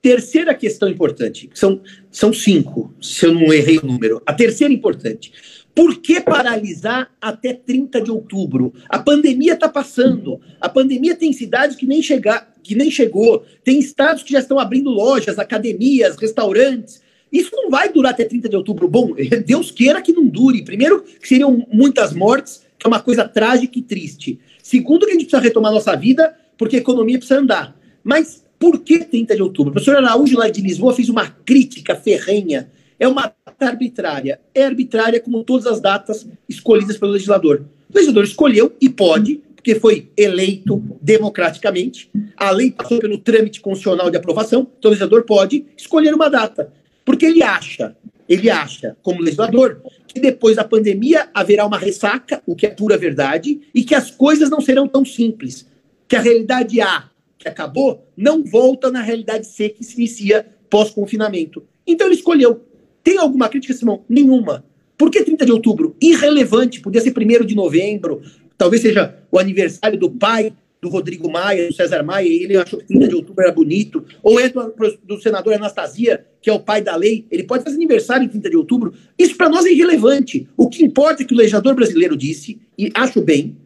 [0.00, 4.22] Terceira questão importante, são, são cinco, se eu não errei o número.
[4.24, 5.32] A terceira importante.
[5.78, 8.74] Por que paralisar até 30 de outubro?
[8.88, 10.40] A pandemia está passando.
[10.60, 13.44] A pandemia tem cidades que nem, chegar, que nem chegou.
[13.62, 17.00] Tem estados que já estão abrindo lojas, academias, restaurantes.
[17.32, 18.88] Isso não vai durar até 30 de outubro.
[18.88, 19.14] Bom,
[19.46, 20.64] Deus queira que não dure.
[20.64, 24.40] Primeiro, que seriam muitas mortes, que é uma coisa trágica e triste.
[24.60, 27.78] Segundo, que a gente precisa retomar nossa vida, porque a economia precisa andar.
[28.02, 29.70] Mas por que 30 de outubro?
[29.70, 34.40] O professor Araújo, lá de Lisboa, fez uma crítica ferrenha é uma data arbitrária.
[34.54, 37.64] É arbitrária como todas as datas escolhidas pelo legislador.
[37.88, 44.10] O legislador escolheu e pode, porque foi eleito democraticamente, a lei passou pelo trâmite constitucional
[44.10, 46.72] de aprovação, então o legislador pode escolher uma data.
[47.04, 47.96] Porque ele acha,
[48.28, 52.98] ele acha, como legislador, que depois da pandemia haverá uma ressaca, o que é pura
[52.98, 55.66] verdade, e que as coisas não serão tão simples.
[56.06, 57.08] Que a realidade A,
[57.38, 61.64] que acabou, não volta na realidade C, que se inicia pós-confinamento.
[61.86, 62.68] Então ele escolheu
[63.08, 64.04] tem alguma crítica, Simão?
[64.06, 64.62] Nenhuma.
[64.98, 65.96] Por que 30 de outubro?
[65.98, 68.20] Irrelevante, podia ser 1 de novembro,
[68.58, 72.84] talvez seja o aniversário do pai do Rodrigo Maia, do César Maia, ele achou que
[72.84, 76.82] 30 de outubro era bonito, ou é do, do, senador Anastasia, que é o pai
[76.82, 78.92] da lei, ele pode fazer aniversário em 30 de outubro.
[79.18, 80.46] Isso para nós é irrelevante.
[80.54, 83.56] O que importa é que o legislador brasileiro disse, e acho bem,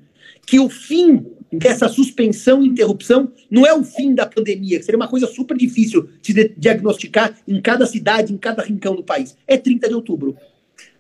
[0.47, 4.99] que o fim dessa suspensão e interrupção não é o fim da pandemia, que seria
[4.99, 9.37] uma coisa super difícil de diagnosticar em cada cidade, em cada rincão do país.
[9.47, 10.37] É 30 de outubro.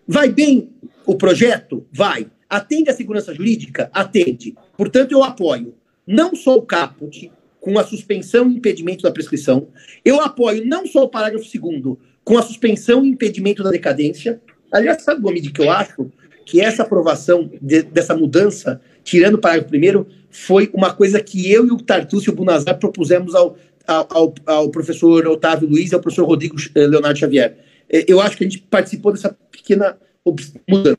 [0.06, 0.70] Vai bem
[1.06, 1.86] o projeto?
[1.92, 2.26] Vai.
[2.48, 3.90] Atende a segurança jurídica?
[3.94, 4.54] Atende.
[4.76, 5.74] Portanto, eu apoio
[6.06, 7.30] não só o caput,
[7.62, 9.68] com a suspensão e impedimento da prescrição,
[10.04, 14.42] eu apoio não só o parágrafo 2 com a suspensão e impedimento da decadência.
[14.72, 16.10] Aliás, sabe, Gomide, que eu acho
[16.44, 21.66] que essa aprovação de, dessa mudança, tirando o parágrafo primeiro, foi uma coisa que eu
[21.66, 26.00] e o Tartucci e o Bunazar propusemos ao, ao, ao, professor Otávio Luiz e ao
[26.00, 27.58] professor Rodrigo eh, Leonardo Xavier.
[27.88, 29.98] Eh, eu acho que a gente participou dessa pequena
[30.68, 30.96] mudança.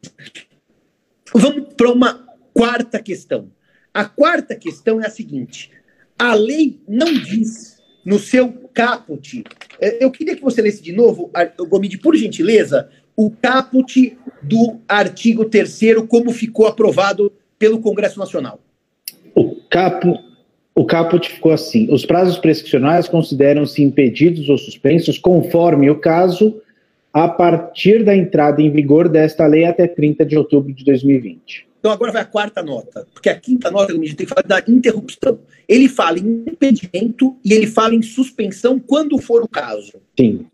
[1.34, 3.50] Vamos para uma quarta questão.
[3.94, 5.72] A quarta questão é a seguinte:
[6.18, 9.44] a lei não diz no seu caput.
[9.80, 11.32] É, eu queria que você lesse de novo,
[11.70, 17.32] Gomide, por gentileza, o caput do artigo 3 como ficou aprovado
[17.64, 18.60] pelo Congresso Nacional.
[19.34, 20.20] O capo
[20.76, 26.62] o caput ficou assim: os prazos prescricionais consideram-se impedidos ou suspensos conforme o caso
[27.14, 31.66] a partir da entrada em vigor desta lei até 30 de outubro de 2020.
[31.80, 34.46] Então agora vai a quarta nota, porque a quinta nota a gente tem que falar
[34.46, 35.40] da interrupção.
[35.66, 39.94] Ele fala em impedimento e ele fala em suspensão quando for o caso.
[40.20, 40.48] Sim.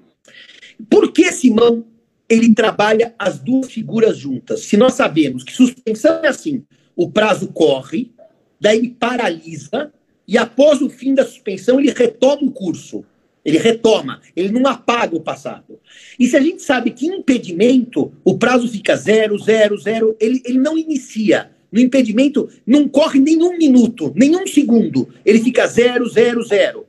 [0.87, 1.85] Por que, Simão,
[2.29, 4.61] ele trabalha as duas figuras juntas?
[4.61, 6.63] Se nós sabemos que suspensão é assim,
[6.99, 8.11] o prazo corre,
[8.59, 9.89] daí ele paralisa,
[10.27, 13.05] e após o fim da suspensão ele retoma o curso.
[13.45, 15.79] Ele retoma, ele não apaga o passado.
[16.19, 20.57] E se a gente sabe que impedimento, o prazo fica zero, zero, zero, ele, ele
[20.57, 21.51] não inicia.
[21.71, 25.07] No impedimento, não corre nenhum minuto, nenhum segundo.
[25.25, 26.85] Ele fica zero, zero, zero.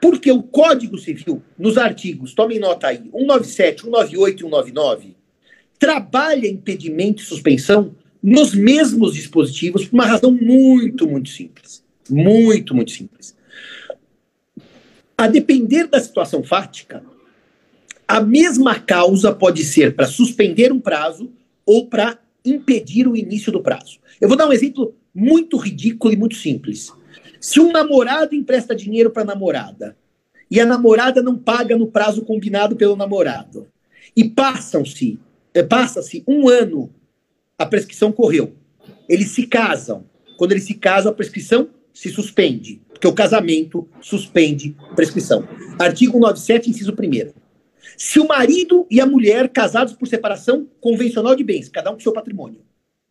[0.00, 5.16] Porque o Código Civil, nos artigos, tomem nota aí, 197, 198 e 199,
[5.78, 11.84] trabalha impedimento e suspensão nos mesmos dispositivos por uma razão muito, muito simples.
[12.08, 13.36] Muito, muito simples.
[15.16, 17.04] A depender da situação fática,
[18.08, 21.30] a mesma causa pode ser para suspender um prazo
[21.66, 23.98] ou para impedir o início do prazo.
[24.18, 26.90] Eu vou dar um exemplo muito ridículo e muito simples.
[27.38, 29.98] Se um namorado empresta dinheiro para a namorada
[30.50, 33.66] e a namorada não paga no prazo combinado pelo namorado
[34.16, 35.18] e passam-se,
[35.52, 36.90] eh, passa-se um ano,
[37.58, 38.54] a prescrição correu.
[39.08, 40.04] Eles se casam.
[40.36, 45.46] Quando eles se casam, a prescrição se suspende porque o casamento suspende prescrição.
[45.78, 47.32] Artigo 197, inciso 1.
[47.98, 52.00] Se o marido e a mulher casados por separação convencional de bens, cada um com
[52.00, 52.62] seu patrimônio,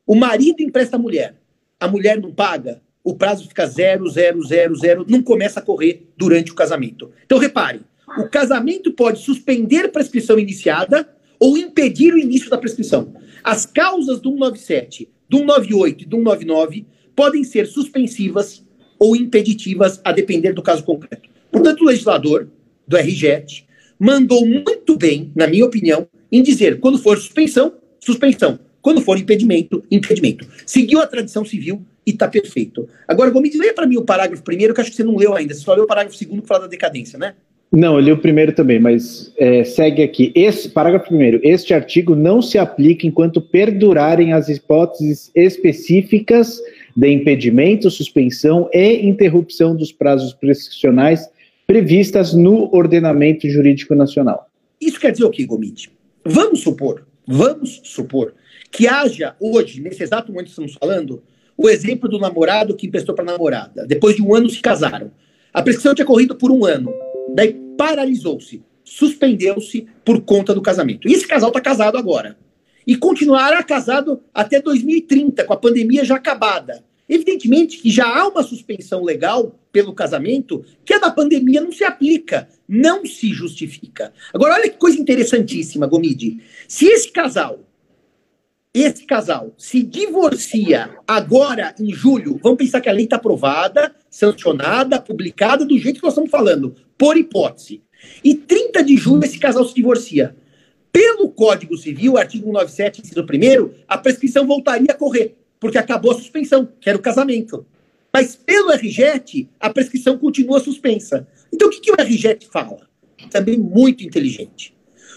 [0.07, 1.35] o marido empresta a mulher,
[1.79, 6.09] a mulher não paga, o prazo fica zero, zero, zero, zero, não começa a correr
[6.17, 7.11] durante o casamento.
[7.23, 7.81] Então repare,
[8.17, 11.07] o casamento pode suspender prescrição iniciada
[11.39, 13.13] ou impedir o início da prescrição.
[13.43, 18.63] As causas do 197, do 198 e do 199 podem ser suspensivas
[18.97, 21.29] ou impeditivas, a depender do caso concreto.
[21.51, 22.47] Portanto, o legislador
[22.87, 23.67] do RJET
[23.99, 28.59] mandou muito bem, na minha opinião, em dizer quando for suspensão, suspensão.
[28.81, 30.47] Quando for impedimento, impedimento.
[30.65, 32.87] Seguiu a tradição civil e está perfeito.
[33.07, 35.53] Agora, Gomes, leia para mim o parágrafo primeiro, que acho que você não leu ainda.
[35.53, 37.35] Você só leu o parágrafo segundo que fala da decadência, né?
[37.75, 40.31] Não, eu li o primeiro também, mas é, segue aqui.
[40.35, 41.39] Esse parágrafo primeiro.
[41.41, 46.61] Este artigo não se aplica enquanto perdurarem as hipóteses específicas
[46.95, 51.27] de impedimento, suspensão e interrupção dos prazos prescricionais
[51.65, 54.47] previstas no ordenamento jurídico nacional.
[54.79, 55.89] Isso quer dizer o que, Gomide?
[56.23, 58.35] Vamos supor, vamos supor
[58.71, 61.23] que haja hoje, nesse exato momento que estamos falando,
[61.57, 63.87] o exemplo do namorado que emprestou para a namorada.
[63.87, 65.09] Depois de um ano se casaram.
[65.51, 66.93] A prescrição tinha corrido por um ano.
[67.33, 71.07] Daí paralisou-se, suspendeu-se por conta do casamento.
[71.07, 72.37] E esse casal está casado agora
[72.85, 76.83] e continuará casado até 2030, com a pandemia já acabada.
[77.07, 81.83] Evidentemente que já há uma suspensão legal pelo casamento que a da pandemia não se
[81.83, 84.13] aplica, não se justifica.
[84.33, 86.39] Agora, olha que coisa interessantíssima, Gomide.
[86.67, 87.59] Se esse casal,
[88.73, 94.99] esse casal, se divorcia agora em julho, vamos pensar que a lei está aprovada, sancionada,
[94.99, 97.83] publicada, do jeito que nós estamos falando, por hipótese.
[98.23, 100.37] E 30 de julho esse casal se divorcia.
[100.89, 106.15] Pelo Código Civil, artigo 197, inciso 1, a prescrição voltaria a correr, porque acabou a
[106.15, 107.65] suspensão, que era o casamento.
[108.13, 111.27] Mas pelo RJET, a prescrição continua suspensa.
[111.51, 112.87] Então o que, que o RJET fala?
[113.29, 114.73] Também muito inteligente.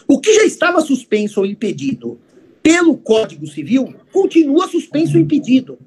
[0.09, 2.19] O que já estava suspenso ou impedido
[2.65, 5.79] pelo Código Civil continua suspenso ou impedido.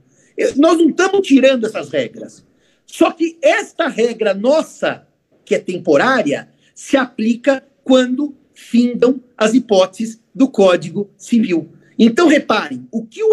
[0.56, 2.48] Nós não estamos tirando essas regras.
[2.86, 5.09] Só que esta regra nossa,
[5.50, 11.70] que é temporária, se aplica quando findam as hipóteses do Código Civil.
[11.98, 13.32] Então, reparem, o que o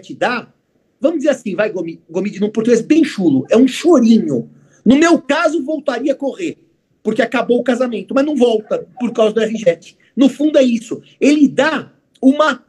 [0.00, 0.50] te dá,
[0.98, 4.48] vamos dizer assim, vai, Gomide, num português bem chulo, é um chorinho.
[4.82, 6.56] No meu caso, voltaria a correr,
[7.02, 9.78] porque acabou o casamento, mas não volta por causa do RG.
[10.16, 11.02] No fundo, é isso.
[11.20, 12.64] Ele dá uma.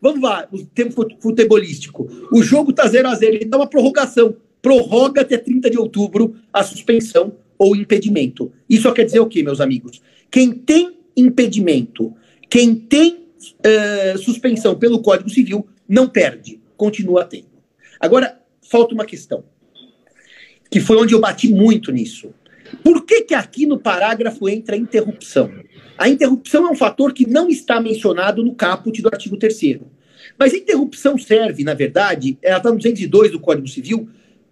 [0.00, 2.08] Vamos lá, o tempo futebolístico.
[2.32, 4.36] O jogo está 0 a 0 ele dá uma prorrogação.
[4.62, 8.52] Prorroga até 30 de outubro a suspensão ou impedimento.
[8.68, 10.00] Isso quer dizer o quê, meus amigos?
[10.30, 12.14] Quem tem impedimento,
[12.48, 17.48] quem tem uh, suspensão pelo Código Civil, não perde, continua tendo.
[17.98, 19.44] Agora, falta uma questão,
[20.70, 22.32] que foi onde eu bati muito nisso.
[22.84, 25.50] Por que, que aqui no parágrafo entra a interrupção?
[25.96, 29.78] A interrupção é um fator que não está mencionado no caput do artigo 3
[30.38, 34.08] Mas a interrupção serve, na verdade, ela está no 202 do Código Civil,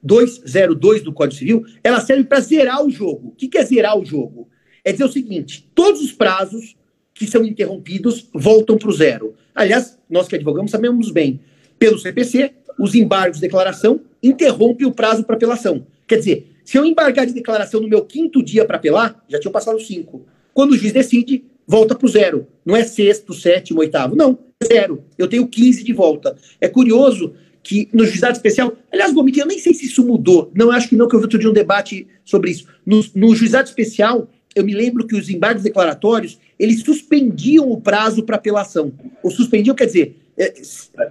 [0.07, 3.29] 202 do Código Civil, ela serve para zerar o jogo.
[3.29, 4.49] O que, é zerar o jogo?
[4.85, 6.77] É dizer o seguinte: todos os prazos
[7.13, 9.35] que são interrompidos voltam para o zero.
[9.55, 11.41] Aliás, nós que advogamos sabemos bem,
[11.79, 15.87] pelo CPC, os embargos de declaração interrompem o prazo para apelação.
[16.07, 19.53] Quer dizer, se eu embargar de declaração no meu quinto dia para apelar, já tinham
[19.53, 20.27] passado cinco.
[20.53, 22.47] Quando o juiz decide, volta para o zero.
[22.65, 24.15] Não é sexto, sétimo, oitavo.
[24.15, 25.05] Não, é zero.
[25.19, 26.37] Eu tenho 15 de volta.
[26.61, 27.35] É curioso
[27.67, 30.53] que no juizado especial, aliás, Gomiti, eu nem sei se isso mudou.
[30.55, 32.67] Não, acho que não, que eu vi outro dia um debate sobre isso.
[32.85, 38.23] No, no juizado especial, eu me lembro que os embargos declaratórios, eles suspendiam o prazo
[38.23, 38.93] para apelação.
[39.23, 40.17] Ou suspendiam, quer dizer...
[40.39, 40.53] É,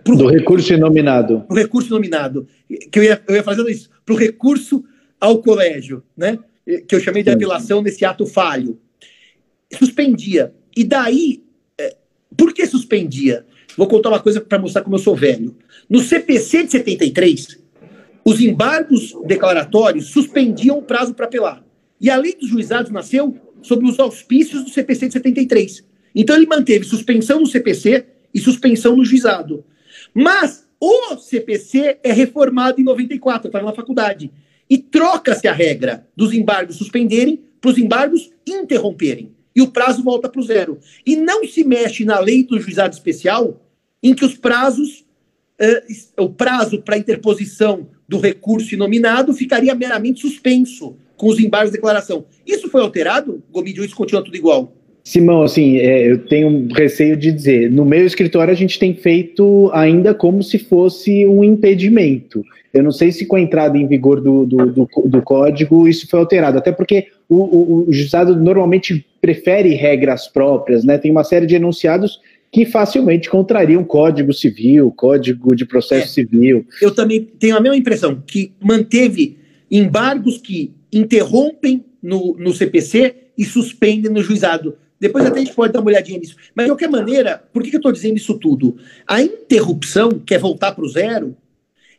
[0.03, 1.41] pro, Do recurso inominado.
[1.41, 2.47] Para o recurso inominado.
[2.91, 3.89] Que eu ia, eu ia fazendo isso.
[4.05, 4.83] Para o recurso
[5.19, 6.39] ao colégio, né?
[6.87, 8.79] Que eu chamei de apelação nesse ato falho
[9.73, 10.53] suspendia.
[10.75, 11.43] E daí,
[11.77, 11.95] é,
[12.35, 13.45] por que suspendia?
[13.77, 15.55] Vou contar uma coisa para mostrar como eu sou velho.
[15.89, 17.59] No CPC de 73,
[18.23, 21.63] os embargos declaratórios suspendiam o prazo para apelar.
[21.99, 25.83] E a lei dos juizados nasceu sob os auspícios do CPC de 73.
[26.13, 29.63] Então ele manteve suspensão no CPC e suspensão no juizado.
[30.13, 34.31] Mas o CPC é reformado em 94, está na faculdade.
[34.69, 40.27] E troca-se a regra dos embargos suspenderem para os embargos interromperem e o prazo volta
[40.27, 40.79] para o zero.
[41.05, 43.61] E não se mexe na lei do juizado especial
[44.05, 45.03] em que os prazos,
[45.59, 51.77] uh, o prazo para interposição do recurso inominado ficaria meramente suspenso com os embargos de
[51.77, 52.25] declaração.
[52.45, 53.41] Isso foi alterado?
[53.51, 54.71] Gomidio, isso continua tudo igual?
[55.03, 59.69] Simão, assim, é, eu tenho receio de dizer, no meu escritório a gente tem feito
[59.73, 62.43] ainda como se fosse um impedimento.
[62.73, 66.07] Eu não sei se com a entrada em vigor do, do, do, do código isso
[66.07, 70.97] foi alterado, até porque o, o, o juizado normalmente prefere regras próprias, né?
[70.97, 72.19] Tem uma série de enunciados
[72.55, 76.65] que facilmente contrariam Código Civil, Código de Processo é, Civil.
[76.81, 79.37] Eu também tenho a mesma impressão, que manteve
[79.69, 84.77] embargos que interrompem no, no CPC e suspendem no juizado.
[84.97, 86.37] Depois até a gente pode dar uma olhadinha nisso.
[86.55, 88.77] Mas, de qualquer maneira, por que, que eu estou dizendo isso tudo?
[89.05, 91.35] A interrupção, que é voltar para o zero,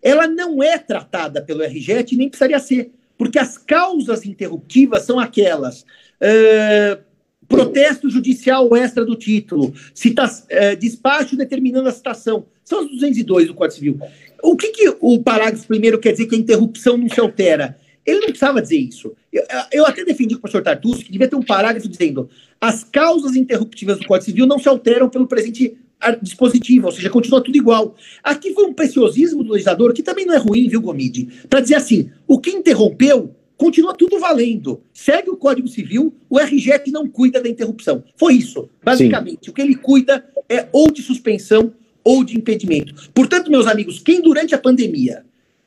[0.03, 5.83] ela não é tratada pelo RGET nem precisaria ser, porque as causas interruptivas são aquelas.
[5.83, 7.05] Uh,
[7.49, 12.47] protesto judicial extra do título, cita, uh, despacho determinando a citação.
[12.65, 13.99] São os 202 do Código Civil.
[14.43, 17.79] O que, que o parágrafo primeiro quer dizer que a interrupção não se altera?
[18.05, 19.13] Ele não precisava dizer isso.
[19.33, 19.43] Eu,
[19.73, 22.29] eu até defendi com o professor Tartucci que devia ter um parágrafo dizendo
[22.61, 25.77] as causas interruptivas do Código Civil não se alteram pelo presente
[26.23, 27.95] dispositiva, ou seja, continua tudo igual.
[28.23, 31.29] Aqui foi um preciosismo do legislador, que também não é ruim, viu, Gomide?
[31.49, 34.83] Para dizer assim, o que interrompeu, continua tudo valendo.
[34.93, 38.05] Segue o Código Civil, o RG que não cuida da interrupção.
[38.17, 39.47] Foi isso, basicamente.
[39.47, 39.51] Sim.
[39.51, 41.73] O que ele cuida é ou de suspensão
[42.05, 43.11] ou de impedimento.
[43.13, 45.25] Portanto, meus amigos, quem durante a pandemia,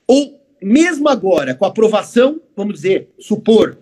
[0.08, 3.78] ou mesmo agora, com a aprovação, vamos dizer, supor,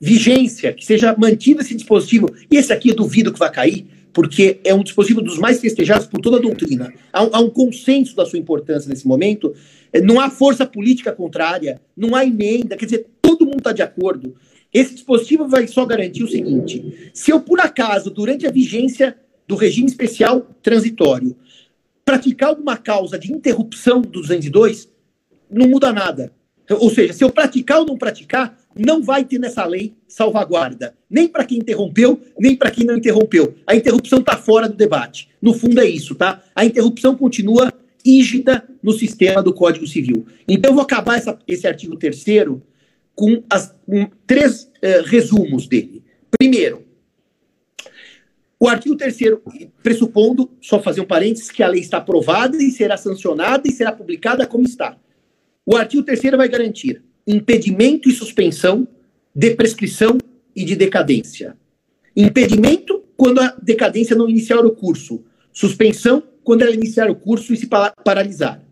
[0.00, 3.86] vigência, que seja mantido esse dispositivo, e esse aqui eu duvido que vai cair,
[4.16, 6.90] porque é um dispositivo dos mais festejados por toda a doutrina.
[7.12, 9.54] Há, há um consenso da sua importância nesse momento.
[9.92, 13.82] É, não há força política contrária, não há emenda, quer dizer, todo mundo está de
[13.82, 14.34] acordo.
[14.72, 19.14] Esse dispositivo vai só garantir o seguinte: se eu, por acaso, durante a vigência
[19.46, 21.36] do regime especial transitório,
[22.02, 24.88] praticar alguma causa de interrupção do 202,
[25.50, 26.32] não muda nada.
[26.70, 31.26] Ou seja, se eu praticar ou não praticar, não vai ter nessa lei salvaguarda, nem
[31.26, 33.54] para quem interrompeu, nem para quem não interrompeu.
[33.66, 35.28] A interrupção está fora do debate.
[35.40, 36.42] No fundo é isso, tá?
[36.54, 37.72] A interrupção continua
[38.04, 40.26] rígida no sistema do Código Civil.
[40.46, 42.62] Então eu vou acabar essa, esse artigo terceiro
[43.14, 46.04] com, as, com três eh, resumos dele.
[46.38, 46.84] Primeiro,
[48.58, 49.42] o artigo terceiro,
[49.82, 53.92] pressupondo, só fazer um parênteses, que a lei está aprovada e será sancionada e será
[53.92, 54.96] publicada como está.
[55.64, 58.86] O artigo 3 vai garantir impedimento e suspensão
[59.34, 60.18] de prescrição
[60.54, 61.56] e de decadência.
[62.16, 65.22] Impedimento quando a decadência não iniciar o curso.
[65.52, 67.66] Suspensão quando ela iniciar o curso e se
[68.04, 68.62] paralisar.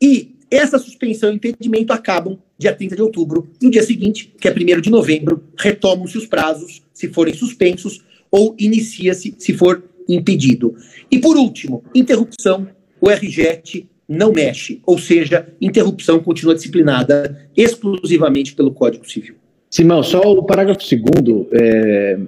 [0.00, 3.50] E essa suspensão e impedimento acabam dia 30 de outubro.
[3.62, 8.54] No dia seguinte, que é 1 de novembro, retomam-se os prazos, se forem suspensos, ou
[8.58, 10.76] inicia-se, se for impedido.
[11.10, 12.68] E por último, interrupção,
[13.00, 19.36] o RJET não mexe, ou seja, interrupção continua disciplinada exclusivamente pelo Código Civil.
[19.70, 22.18] Simão, só o parágrafo segundo, é,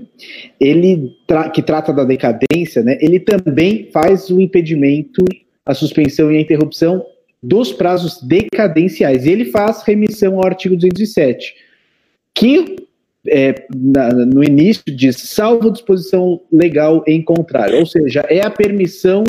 [0.61, 5.24] ele tra que trata da decadência, né, ele também faz o impedimento,
[5.66, 7.05] a suspensão e a interrupção
[7.43, 9.26] dos prazos decadenciais.
[9.26, 11.53] Ele faz remissão ao artigo 207,
[12.33, 12.76] que
[13.26, 19.24] é, na, no início diz salvo disposição legal em contrário, ou seja, é a permissão,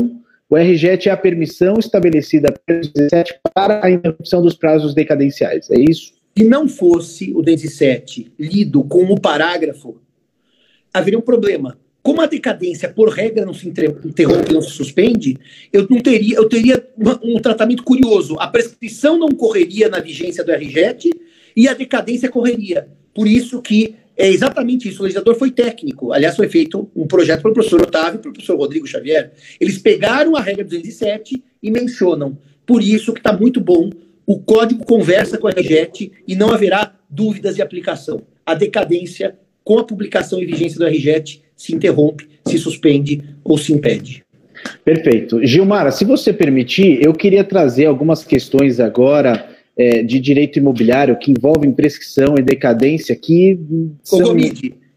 [0.48, 5.78] o RJET é a permissão estabelecida pelo 17 para a interrupção dos prazos decadenciais, é
[5.78, 6.12] isso?
[6.36, 10.00] Se não fosse o 17 lido com o parágrafo,
[10.92, 11.78] haveria um problema.
[12.02, 15.38] Como a decadência, por regra, não se interrompe, não se suspende,
[15.72, 16.86] eu não teria, eu teria
[17.22, 18.36] um tratamento curioso.
[18.38, 21.10] A prescrição não correria na vigência do RJET
[21.56, 22.88] e a decadência correria.
[23.14, 25.00] Por isso que é exatamente isso.
[25.00, 26.12] O legislador foi técnico.
[26.12, 29.32] Aliás, foi feito um projeto pelo professor Otávio e pelo professor Rodrigo Xavier.
[29.60, 32.38] Eles pegaram a regra 207 e mencionam.
[32.64, 33.90] Por isso que está muito bom.
[34.26, 38.22] O código conversa com a RJET e não haverá dúvidas de aplicação.
[38.46, 43.72] A decadência, com a publicação e vigência do RJET, se interrompe, se suspende ou se
[43.72, 44.24] impede.
[44.84, 45.44] Perfeito.
[45.44, 51.30] Gilmara, se você permitir, eu queria trazer algumas questões agora é, de direito imobiliário que
[51.30, 53.58] envolvem prescrição e decadência que.
[54.02, 54.36] São...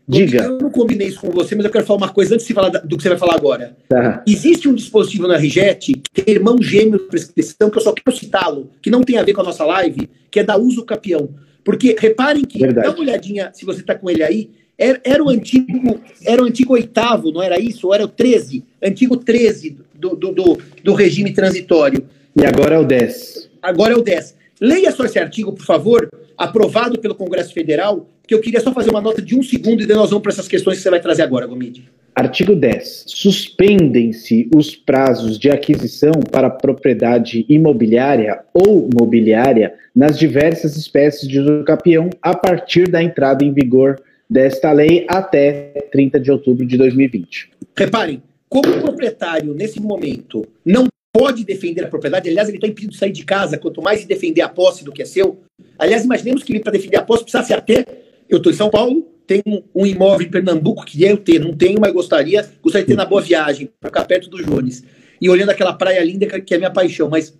[0.09, 0.43] Diga.
[0.43, 2.69] Eu não combinei isso com você, mas eu quero falar uma coisa antes de falar
[2.69, 3.75] do que você vai falar agora.
[3.89, 4.23] Tá.
[4.25, 8.15] Existe um dispositivo no RJET, que é irmão gêmeo de prescrição, que eu só quero
[8.15, 11.30] citá-lo, que não tem a ver com a nossa live, que é da uso capião.
[11.61, 12.88] Porque reparem que, Verdade.
[12.88, 16.45] dá uma olhadinha, se você está com ele aí, era, era, o antigo, era o
[16.45, 17.88] antigo oitavo, não era isso?
[17.88, 18.63] Ou era o 13?
[18.82, 22.05] Antigo 13 do, do, do, do regime transitório.
[22.34, 23.49] E agora é o 10.
[23.61, 24.36] Agora é o 10.
[24.60, 28.89] Leia só esse artigo, por favor, aprovado pelo Congresso Federal, que eu queria só fazer
[28.89, 30.99] uma nota de um segundo e daí nós vamos para essas questões que você vai
[30.99, 31.89] trazer agora, Gomide.
[32.14, 33.03] Artigo 10.
[33.05, 42.10] Suspendem-se os prazos de aquisição para propriedade imobiliária ou mobiliária nas diversas espécies de usucapião
[42.22, 47.51] a partir da entrada em vigor desta lei até 30 de outubro de 2020.
[47.78, 50.88] Reparem, como o proprietário, nesse momento, não
[51.18, 54.05] pode defender a propriedade, aliás, ele está impedido de sair de casa, quanto mais de
[54.05, 55.41] defender a posse do que é seu.
[55.80, 57.86] Aliás, imaginemos que ele, para defender a posse, precisasse até.
[58.30, 61.80] Eu estou em São Paulo, tenho um imóvel em Pernambuco, que eu ter, não tenho,
[61.80, 64.84] mas gostaria, gostaria de ter na Boa Viagem, para ficar perto do Jones.
[65.20, 67.09] E olhando aquela praia linda que é minha paixão.
[67.09, 67.34] Mas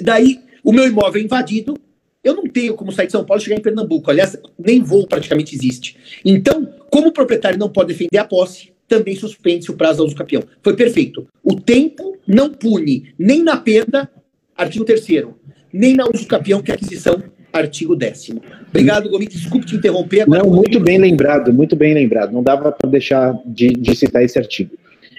[0.00, 1.76] daí, o meu imóvel é invadido,
[2.24, 4.10] eu não tenho como sair de São Paulo e chegar em Pernambuco.
[4.10, 5.96] Aliás, nem voo praticamente existe.
[6.24, 10.16] Então, como o proprietário não pode defender a posse, também suspende-se o prazo da uso
[10.16, 10.42] capião.
[10.62, 11.26] Foi perfeito.
[11.42, 14.10] O tempo não pune nem na perda,
[14.56, 15.26] artigo 3
[15.72, 17.22] nem na uso capião, que é aquisição,
[17.52, 18.30] artigo 10
[18.68, 19.28] Obrigado, Gomes.
[19.28, 20.22] Desculpe te interromper.
[20.22, 22.32] Agora não, muito bem lembrado, muito bem lembrado.
[22.32, 24.76] Não dava para deixar de, de, citar esse artigo.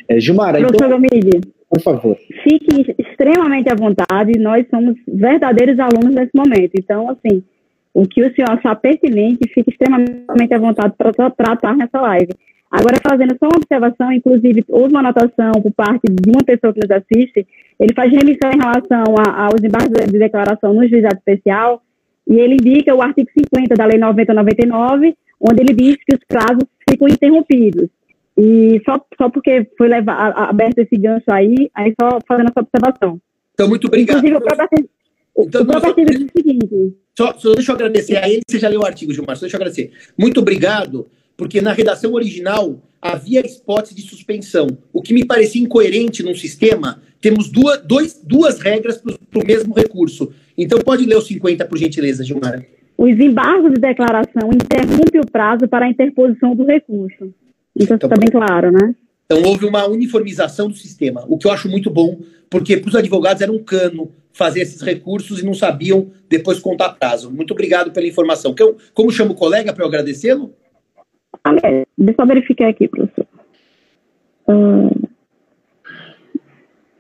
[0.08, 1.02] É, Gilmara, Professor então...
[1.02, 2.18] Gomide, por favor.
[2.44, 6.72] Fique extremamente à vontade, nós somos verdadeiros alunos nesse momento.
[6.76, 7.44] Então, assim,
[7.94, 12.30] o que o senhor achar pertinente, fique extremamente à vontade para tratar nessa live.
[12.70, 16.82] Agora, fazendo só uma observação, inclusive, houve uma anotação por parte de uma pessoa que
[16.82, 17.48] nos assiste,
[17.80, 21.82] ele faz remissão em relação a, aos embargos de declaração no juizado especial,
[22.28, 26.66] e ele indica o artigo 50 da Lei 9099, onde ele diz que os prazos
[26.90, 27.88] ficam interrompidos.
[28.38, 33.20] E só, só porque foi levar, aberto esse gancho aí, aí só fazendo essa observação.
[33.54, 34.18] Então, muito obrigado.
[34.18, 34.90] Inclusive, o próprio
[35.40, 36.98] então, o próprio artigo diz o seguinte...
[37.16, 39.56] Só, só deixa eu agradecer a ele, você já leu o artigo, Gilmar, só deixa
[39.56, 39.92] eu agradecer.
[40.18, 41.08] Muito obrigado,
[41.38, 47.00] porque na redação original havia spots de suspensão, o que me parecia incoerente num sistema.
[47.22, 50.34] Temos duas, dois, duas regras para o mesmo recurso.
[50.58, 52.66] Então, pode ler o 50, por gentileza, Gilmar.
[52.98, 57.32] Os embargos de declaração interrompem o prazo para a interposição do recurso.
[57.76, 58.96] Então, está bem claro, né?
[59.26, 62.20] Então, houve uma uniformização do sistema, o que eu acho muito bom,
[62.50, 66.90] porque para os advogados era um cano fazer esses recursos e não sabiam depois contar
[66.90, 67.30] prazo.
[67.30, 68.56] Muito obrigado pela informação.
[68.94, 70.54] Como chama o colega para eu agradecê-lo?
[71.54, 73.26] Deixa eu só verificar aqui, professor.
[74.48, 75.08] Uh,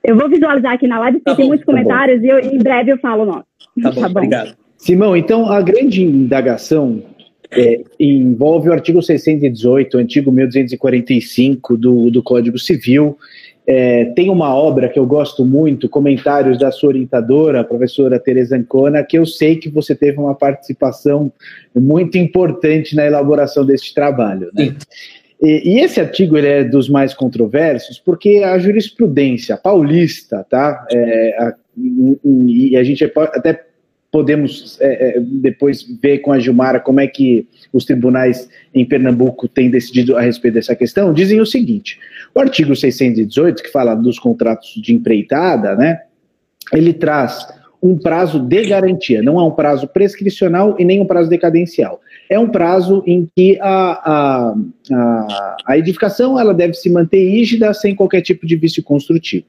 [0.04, 2.26] eu vou visualizar aqui na live, porque tá tem bom, muitos tá comentários bom.
[2.26, 3.44] e eu, em breve eu falo o nome.
[3.82, 4.56] Tá bom, tá bom, obrigado.
[4.78, 7.04] Simão, então a grande indagação
[7.52, 13.18] é, envolve o artigo 618, o antigo 1245 do, do Código Civil,
[13.68, 18.56] é, tem uma obra que eu gosto muito, comentários da sua orientadora, a professora Teresa
[18.56, 21.30] Ancona, que eu sei que você teve uma participação
[21.76, 24.50] muito importante na elaboração desse trabalho.
[24.54, 24.74] Né?
[25.42, 30.88] E, e, esse artigo é dos mais controversos porque a jurisprudência paulista, tá?
[30.90, 31.54] É, a,
[32.26, 33.66] e a gente até
[34.12, 39.48] podemos é, é, depois ver com a Gilmara como é que os tribunais em Pernambuco
[39.48, 42.00] têm decidido a respeito dessa questão, dizem o seguinte:
[42.34, 46.02] o artigo 618, que fala dos contratos de empreitada, né,
[46.74, 47.48] ele traz
[47.82, 52.02] um prazo de garantia, não é um prazo prescricional e nem um prazo decadencial.
[52.30, 54.56] É um prazo em que a, a,
[54.92, 59.46] a, a edificação ela deve se manter rígida sem qualquer tipo de vício construtivo.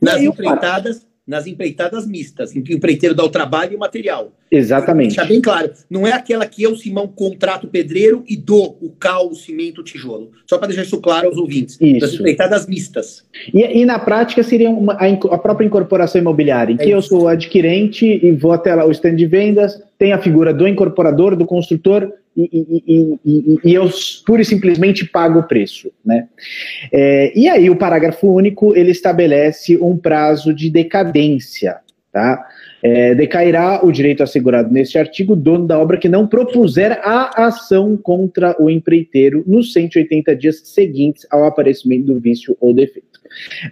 [0.00, 4.32] Nas empreitadas, nas empreitadas mistas, em que o empreiteiro dá o trabalho e o material.
[4.50, 5.08] Exatamente.
[5.08, 8.90] Deixar bem claro, não é aquela que eu, Simão, contrato o pedreiro e dou o
[8.90, 10.32] cal, o cimento, o tijolo.
[10.46, 11.78] Só para deixar isso claro aos ouvintes.
[11.80, 12.00] Isso.
[12.00, 13.24] Das empreitadas mistas.
[13.54, 17.00] E, e na prática seria uma, a, a, própria incorporação imobiliária, em que é eu
[17.00, 21.36] sou adquirente e vou até lá o stand de vendas, tem a figura do incorporador,
[21.36, 23.88] do construtor, e, e, e, e, eu
[24.24, 26.28] pura e simplesmente pago o preço, né?
[26.92, 31.76] É, e aí o parágrafo único ele estabelece um prazo de decadência,
[32.10, 32.46] tá?
[32.82, 37.96] É, decairá o direito assegurado neste artigo dono da obra que não propuser a ação
[37.96, 43.20] contra o empreiteiro nos 180 dias seguintes ao aparecimento do vício ou defeito.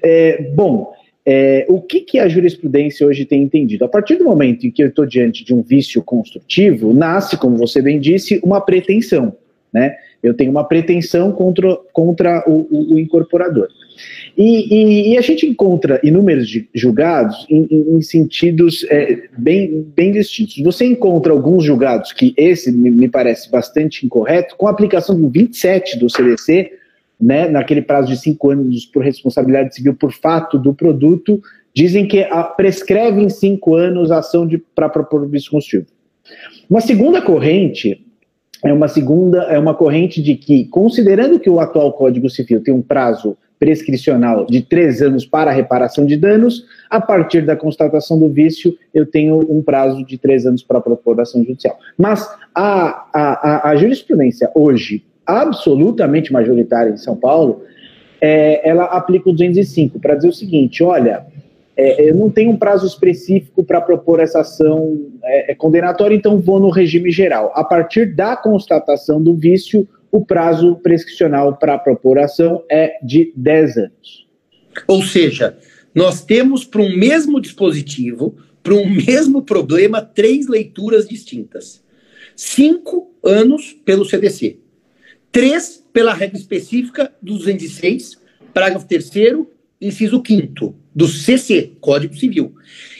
[0.02, 0.92] É, bom,
[1.32, 3.84] é, o que, que a jurisprudência hoje tem entendido?
[3.84, 7.56] A partir do momento em que eu estou diante de um vício construtivo, nasce, como
[7.56, 9.36] você bem disse, uma pretensão.
[9.72, 9.94] Né?
[10.20, 13.68] Eu tenho uma pretensão contra, contra o, o, o incorporador.
[14.36, 20.10] E, e, e, a gente encontra inúmeros julgados em, em, em sentidos é, bem, bem
[20.10, 20.60] distintos.
[20.64, 25.28] Você encontra alguns julgados que esse me, me parece bastante incorreto, com a aplicação do
[25.28, 26.72] 27 do CDC,
[27.20, 31.40] né, naquele prazo de cinco anos por responsabilidade civil por fato do produto,
[31.74, 35.86] dizem que a, prescreve em cinco anos a ação para propor vício constitutivo.
[36.68, 38.06] Uma segunda corrente
[38.64, 42.74] é uma segunda é uma corrente de que, considerando que o atual Código Civil tem
[42.74, 48.28] um prazo prescricional de três anos para reparação de danos, a partir da constatação do
[48.28, 51.78] vício, eu tenho um prazo de três anos para a propor ação judicial.
[51.96, 57.62] Mas a, a, a jurisprudência hoje absolutamente majoritária em São Paulo,
[58.20, 61.26] é, ela aplica o 205 para dizer o seguinte: olha,
[61.76, 66.38] é, eu não tenho um prazo específico para propor essa ação é, é, condenatória, então
[66.38, 67.52] vou no regime geral.
[67.54, 73.76] A partir da constatação do vício, o prazo prescricional para propor ação é de 10
[73.78, 74.26] anos.
[74.86, 75.56] Ou seja,
[75.94, 81.82] nós temos para um mesmo dispositivo, para um mesmo problema, três leituras distintas.
[82.36, 84.58] Cinco anos pelo CDC.
[85.32, 88.18] Três, pela regra específica do 206,
[88.52, 89.10] parágrafo 3
[89.80, 92.54] inciso 5 do CC, Código Civil.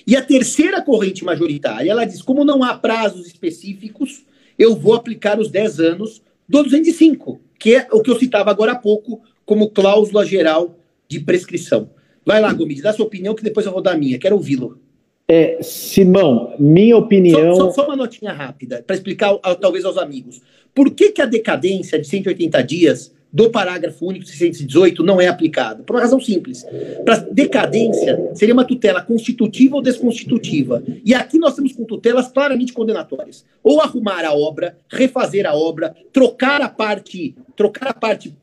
[0.07, 4.25] E a terceira corrente majoritária, ela diz, como não há prazos específicos,
[4.59, 8.73] eu vou aplicar os 10 anos do 205, que é o que eu citava agora
[8.73, 10.79] há pouco como cláusula geral
[11.09, 11.91] de prescrição.
[12.25, 14.19] Vai lá, Gomes, dá sua opinião que depois eu vou dar a minha.
[14.19, 14.81] Quero ouvi-lo.
[15.27, 17.55] É, Simão, minha opinião.
[17.55, 20.41] Só, só, só uma notinha rápida, para explicar talvez aos amigos.
[20.75, 25.83] Por que, que a decadência de 180 dias do parágrafo único 618 não é aplicada?
[25.83, 26.65] Por uma razão simples.
[27.05, 30.83] Para decadência, seria uma tutela constitutiva ou desconstitutiva.
[31.05, 33.45] E aqui nós temos com tutelas claramente condenatórias.
[33.63, 38.35] Ou arrumar a obra, refazer a obra, trocar a parte, trocar a parte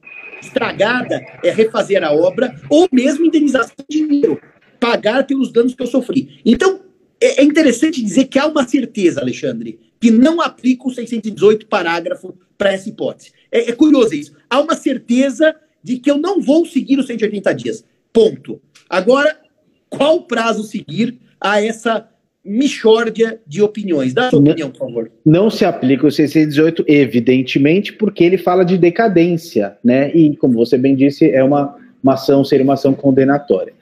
[0.41, 4.39] estragada, é refazer a obra, ou mesmo indenização de dinheiro,
[4.79, 6.39] pagar pelos danos que eu sofri.
[6.45, 6.81] Então,
[7.19, 12.35] é, é interessante dizer que há uma certeza, Alexandre, que não aplica o 618 parágrafo
[12.57, 13.31] para essa hipótese.
[13.51, 14.33] É, é, curioso isso.
[14.49, 17.85] Há uma certeza de que eu não vou seguir os 180 dias.
[18.11, 18.61] Ponto.
[18.89, 19.37] Agora,
[19.89, 22.07] qual prazo seguir a essa
[22.43, 24.13] mixórdia de opiniões?
[24.13, 25.11] Dá a sua não, opinião, por favor.
[25.25, 30.11] Não se aplica o 618, evidentemente, porque ele fala de decadência, né?
[30.15, 33.73] E, como você bem disse, é uma, uma ação, seria uma ação condenatória.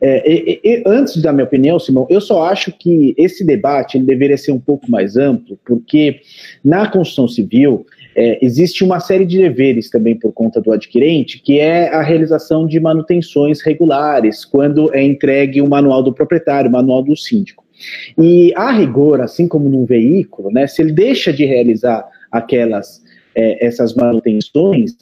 [0.00, 4.36] É, e, antes da minha opinião, Simão, eu só acho que esse debate ele deveria
[4.36, 6.20] ser um pouco mais amplo, porque
[6.64, 11.58] na Constituição Civil é, existe uma série de deveres também por conta do adquirente, que
[11.58, 17.02] é a realização de manutenções regulares, quando é entregue o manual do proprietário, o manual
[17.02, 17.64] do síndico.
[18.18, 23.02] E a rigor, assim como num veículo, né, se ele deixa de realizar aquelas
[23.34, 24.94] é, essas manutenções,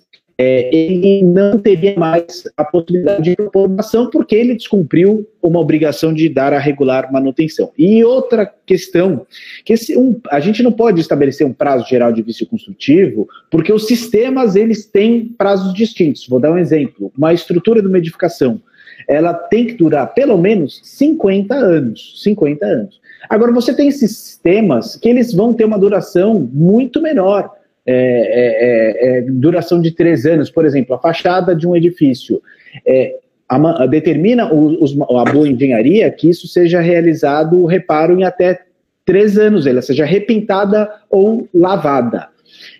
[0.43, 3.68] é, ele não teria mais a possibilidade de propor
[4.11, 7.70] porque ele descumpriu uma obrigação de dar a regular manutenção.
[7.76, 9.26] E outra questão,
[9.66, 13.70] que esse, um, a gente não pode estabelecer um prazo geral de vício construtivo, porque
[13.70, 16.26] os sistemas eles têm prazos distintos.
[16.26, 17.12] Vou dar um exemplo.
[17.14, 18.62] Uma estrutura de uma edificação
[19.07, 22.14] ela tem que durar pelo menos 50 anos.
[22.22, 23.01] 50 anos.
[23.28, 27.51] Agora, você tem sistemas que eles vão ter uma duração muito menor.
[27.87, 32.43] É, é, é, é duração de três anos, por exemplo, a fachada de um edifício.
[32.87, 33.16] É,
[33.49, 38.61] a, a, determina os, a boa engenharia que isso seja realizado o reparo em até
[39.05, 42.28] três anos, ela seja repintada ou lavada.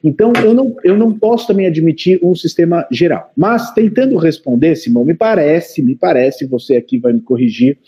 [0.03, 3.33] Então, eu não, eu não posso também admitir um sistema geral.
[3.37, 7.79] Mas, tentando responder, Simão, me parece, me parece, você aqui vai me corrigir,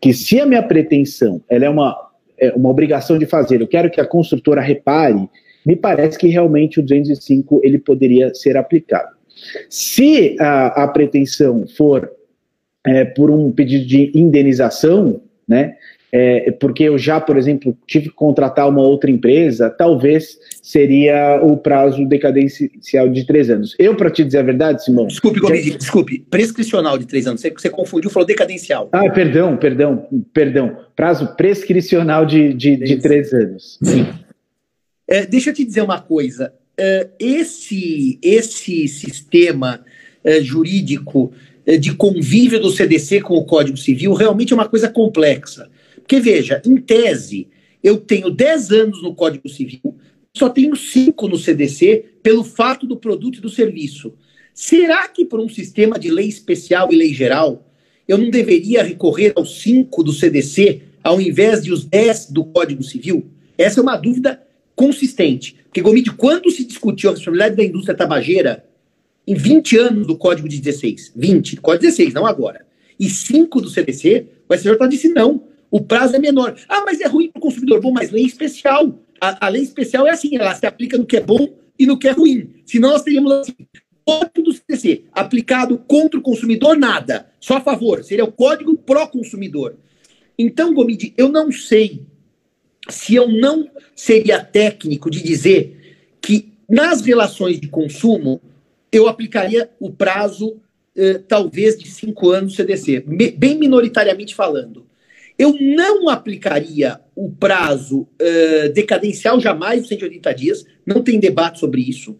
[0.00, 1.96] que se a minha pretensão ela é uma,
[2.38, 5.28] é uma obrigação de fazer, eu quero que a construtora repare,
[5.64, 9.14] me parece que realmente o 205 ele poderia ser aplicado.
[9.68, 12.10] Se a, a pretensão for
[12.86, 15.76] é, por um pedido de indenização, né,
[16.12, 21.56] é, porque eu já, por exemplo, tive que contratar uma outra empresa, talvez seria o
[21.56, 23.76] prazo decadencial de três anos.
[23.78, 25.06] Eu, para te dizer a verdade, Simão.
[25.06, 27.40] Desculpe, Gomide, desculpe, prescricional de três anos.
[27.40, 28.88] Você, você, confundiu, falou decadencial.
[28.92, 30.76] Ah, perdão, perdão, perdão.
[30.96, 33.78] Prazo prescricional de, de, de três anos.
[33.82, 34.06] Sim.
[35.10, 36.54] É, deixa eu te dizer uma coisa.
[36.78, 39.84] É, esse, esse sistema
[40.22, 41.32] é, jurídico
[41.66, 45.68] é, de convívio do CDC com o Código Civil realmente é uma coisa complexa.
[45.96, 47.48] Porque, veja, em tese,
[47.82, 49.96] eu tenho 10 anos no Código Civil,
[50.32, 54.14] só tenho 5 no CDC pelo fato do produto e do serviço.
[54.54, 57.68] Será que, por um sistema de lei especial e lei geral,
[58.06, 62.84] eu não deveria recorrer aos 5 do CDC ao invés de os 10 do Código
[62.84, 63.28] Civil?
[63.58, 64.40] Essa é uma dúvida
[64.80, 65.56] consistente.
[65.64, 68.64] Porque, Gomide, quando se discutiu a responsabilidade da indústria tabageira,
[69.26, 72.66] em 20 anos do Código de 16, 20, Código 16, não agora,
[72.98, 76.56] e 5 do CDC, o STJ disse não, o prazo é menor.
[76.66, 77.78] Ah, mas é ruim para o consumidor.
[77.82, 78.98] Bom, mas lei especial.
[79.20, 81.46] A, a, lei especial é assim, ela se aplica no que é bom
[81.78, 82.48] e no que é ruim.
[82.64, 83.54] Senão nós teríamos assim,
[84.02, 87.30] código do CDC aplicado contra o consumidor, nada.
[87.38, 88.02] Só a favor.
[88.02, 89.76] Seria o código pró-consumidor.
[90.38, 92.02] Então, Gomide, eu não sei
[92.90, 98.40] se eu não seria técnico de dizer que nas relações de consumo
[98.92, 100.60] eu aplicaria o prazo
[100.96, 103.04] eh, talvez de cinco anos CDC,
[103.36, 104.86] bem minoritariamente falando.
[105.38, 111.80] Eu não aplicaria o prazo uh, decadencial jamais, os 180 dias, não tem debate sobre
[111.80, 112.18] isso.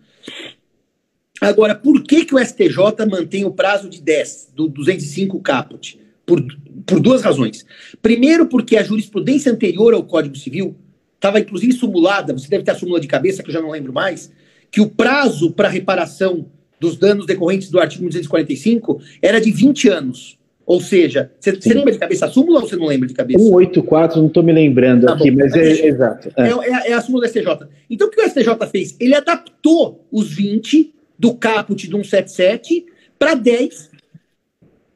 [1.38, 5.99] Agora, por que, que o STJ mantém o prazo de 10, do 205 caput?
[6.30, 6.46] Por,
[6.86, 7.66] por duas razões.
[8.00, 10.76] Primeiro, porque a jurisprudência anterior ao Código Civil
[11.16, 13.92] estava inclusive simulada, você deve ter a súmula de cabeça, que eu já não lembro
[13.92, 14.32] mais,
[14.70, 16.46] que o prazo para reparação
[16.78, 20.38] dos danos decorrentes do artigo 245 era de 20 anos.
[20.64, 23.40] Ou seja, você, lembra de cabeça a súmula ou você não lembra de cabeça?
[23.40, 26.32] 184, não estou me lembrando tá aqui, bom, mas, mas é, é, exato.
[26.36, 26.48] É.
[26.48, 27.66] É, é, a súmula do STJ.
[27.90, 28.94] Então o que o STJ fez?
[29.00, 32.86] Ele adaptou os 20 do caput do 177
[33.18, 33.90] para 10,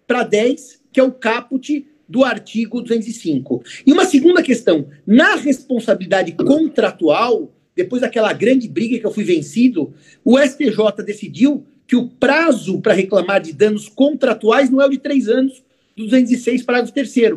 [0.07, 3.65] para 10, que é o caput do artigo 205.
[3.85, 9.93] E uma segunda questão, na responsabilidade contratual, depois daquela grande briga que eu fui vencido,
[10.25, 14.99] o STJ decidiu que o prazo para reclamar de danos contratuais não é o de
[14.99, 15.65] três anos
[15.97, 17.35] do 206, parágrafo 3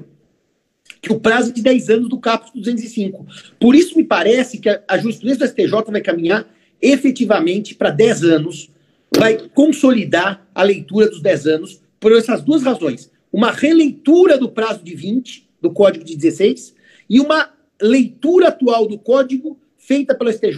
[1.01, 3.25] que o prazo é de 10 anos do caput 205.
[3.59, 6.47] Por isso me parece que a, a jurisprudência do STJ vai caminhar
[6.81, 8.69] efetivamente para 10 anos,
[9.15, 13.09] vai consolidar a leitura dos 10 anos por essas duas razões.
[13.37, 16.73] Uma releitura do prazo de 20 do Código de 16
[17.07, 20.55] e uma leitura atual do Código feita pelo STJ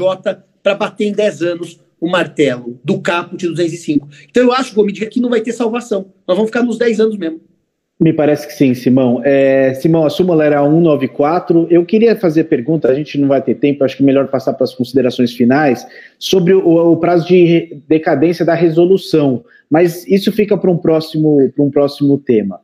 [0.64, 4.08] para bater em 10 anos o martelo do caput 205.
[4.30, 6.14] Então eu acho, Gomide, que aqui não vai ter salvação.
[6.26, 7.42] Nós vamos ficar nos 10 anos mesmo.
[8.00, 9.22] Me parece que sim, Simão.
[9.26, 11.68] É, Simão, a súmula era 194.
[11.70, 14.64] Eu queria fazer pergunta, a gente não vai ter tempo, acho que melhor passar para
[14.64, 15.86] as considerações finais,
[16.18, 19.44] sobre o, o prazo de decadência da resolução.
[19.70, 22.62] Mas isso fica para um próximo, para um próximo tema.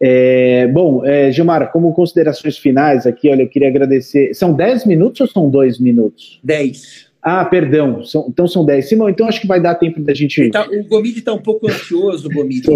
[0.00, 4.32] É, bom, é, Gilmar, como considerações finais aqui, olha, eu queria agradecer.
[4.34, 6.38] São 10 minutos ou são 2 minutos?
[6.44, 7.09] 10.
[7.22, 8.88] Ah, perdão, são, então são 10.
[8.88, 10.50] Simão, então acho que vai dar tempo da gente.
[10.50, 12.66] Tá, o Gomide está um pouco ansioso, Gomide.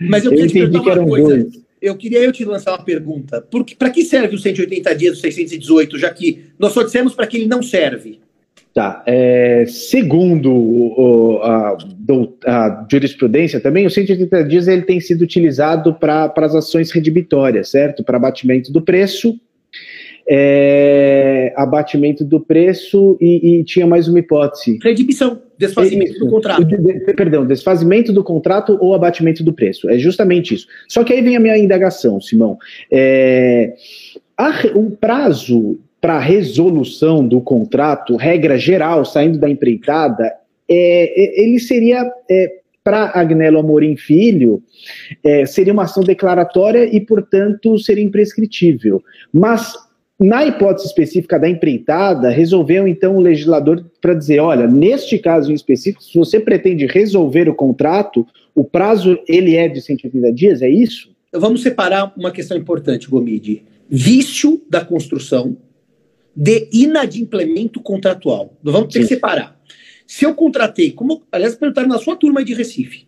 [0.00, 1.36] Mas eu, eu queria te perguntar uma coisa.
[1.44, 1.68] Dois.
[1.80, 3.44] Eu queria eu te lançar uma pergunta.
[3.78, 7.36] Para que serve os 180 dias do 618, já que nós só dissemos para que
[7.36, 8.20] ele não serve?
[8.74, 9.02] Tá.
[9.06, 11.76] É, segundo o, a,
[12.46, 18.04] a, jurisprudência também, os 180 dias ele tem sido utilizado para as ações redibitórias, certo?
[18.04, 19.38] Para abatimento do preço
[20.30, 24.78] é, abatimento do preço e, e, tinha mais uma hipótese.
[24.82, 26.64] Redibição, desfazimento isso, do contrato.
[26.64, 26.76] De,
[27.14, 29.88] perdão, desfazimento do contrato ou abatimento do preço.
[29.88, 30.66] É justamente isso.
[30.86, 32.58] Só que aí vem a minha indagação, Simão.
[32.92, 33.74] É,
[34.36, 40.32] a, o prazo para resolução do contrato, regra geral, saindo da empreitada,
[40.68, 44.62] é, é ele seria é, para Agnello Amorim Filho,
[45.24, 49.02] é, seria uma ação declaratória e, portanto, seria imprescritível.
[49.32, 49.74] Mas
[50.18, 55.54] na hipótese específica da empreitada, resolveu então o legislador para dizer, olha, neste caso em
[55.54, 60.68] específico, se você pretende resolver o contrato, o prazo ele é de 180 dias, é
[60.68, 61.10] isso?
[61.32, 63.62] Vamos separar uma questão importante, Gomide.
[63.88, 65.56] Vício da construção
[66.34, 68.56] de inadimplemento contratual.
[68.62, 69.08] Vamos ter Sim.
[69.08, 69.58] que separar.
[70.06, 73.07] Se eu contratei, como aliás perguntaram na sua turma de Recife,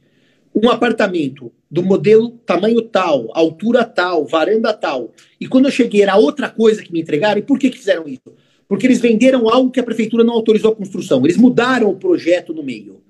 [0.54, 6.16] um apartamento do modelo tamanho tal, altura tal, varanda tal, e quando eu cheguei era
[6.16, 8.34] outra coisa que me entregaram, e por que, que fizeram isso?
[8.68, 12.52] Porque eles venderam algo que a prefeitura não autorizou a construção, eles mudaram o projeto
[12.52, 13.00] no meio.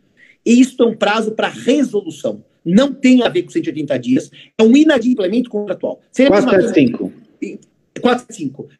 [0.44, 2.42] E isso é um prazo para resolução.
[2.64, 6.00] Não tem a ver com 180 dias, é um inadimplemento contratual.
[6.10, 7.12] Seria 475.
[8.00, 8.26] 4,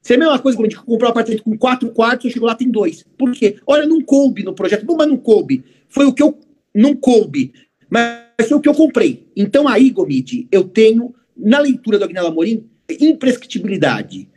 [0.00, 2.46] Seria a mesma coisa que a gente comprou um apartamento com quatro quartos, eu chego
[2.46, 3.04] lá tem dois.
[3.18, 3.56] Por quê?
[3.66, 4.86] Olha, não coube no projeto.
[4.86, 5.64] Bom, mas não coube.
[5.88, 6.38] Foi o que eu
[6.74, 7.52] não coube.
[7.91, 9.26] Mas foi o que eu comprei.
[9.36, 12.64] Então aí, Gomide, eu tenho, na leitura do Agnello Amorim,
[13.01, 14.28] imprescritibilidade.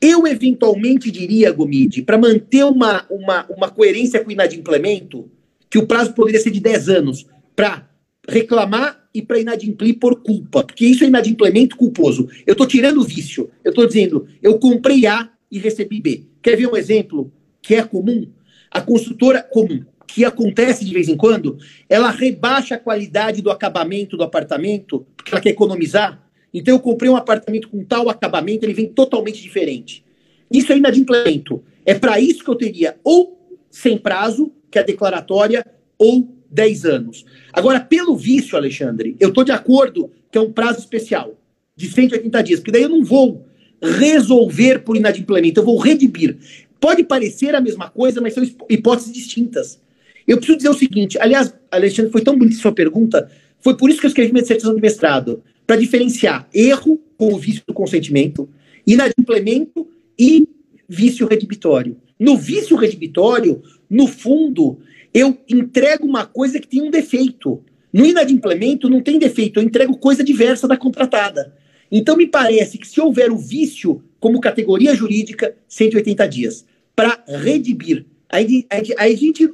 [0.00, 5.28] Eu eventualmente diria, Gomide, para manter uma, uma, uma coerência com o inadimplemento,
[5.68, 7.26] que o prazo poderia ser de 10 anos
[7.56, 7.88] para
[8.28, 12.28] reclamar e para inadimplir por culpa, porque isso é inadimplemento culposo.
[12.46, 13.50] Eu estou tirando o vício.
[13.64, 16.24] Eu estou dizendo, eu comprei A e recebi B.
[16.40, 18.30] Quer ver um exemplo que é comum?
[18.70, 24.16] A construtora comum que acontece de vez em quando, ela rebaixa a qualidade do acabamento
[24.16, 26.20] do apartamento, porque ela quer economizar.
[26.52, 30.02] Então eu comprei um apartamento com tal acabamento, ele vem totalmente diferente.
[30.50, 31.62] Isso é inadimplemento.
[31.84, 33.38] É para isso que eu teria ou
[33.70, 35.64] sem prazo, que é declaratória,
[35.98, 37.26] ou 10 anos.
[37.52, 41.38] Agora, pelo vício, Alexandre, eu estou de acordo que é um prazo especial,
[41.76, 43.46] de 180 dias, porque daí eu não vou
[43.80, 46.38] resolver por inadimplemento, eu vou redibir.
[46.80, 49.80] Pode parecer a mesma coisa, mas são hipóteses distintas.
[50.28, 53.98] Eu preciso dizer o seguinte, aliás, Alexandre, foi tão bonita sua pergunta, foi por isso
[53.98, 58.46] que eu escrevi minha dissertação de mestrado, para diferenciar erro com o vício do consentimento,
[58.86, 60.46] inadimplemento e
[60.86, 61.96] vício redibitório.
[62.20, 64.78] No vício redibitório, no fundo,
[65.14, 67.62] eu entrego uma coisa que tem um defeito.
[67.90, 71.54] No inadimplemento não tem defeito, eu entrego coisa diversa da contratada.
[71.90, 76.66] Então me parece que se houver o vício como categoria jurídica, 180 dias.
[76.94, 78.04] Para redibir.
[78.28, 79.50] Aí, aí, aí a gente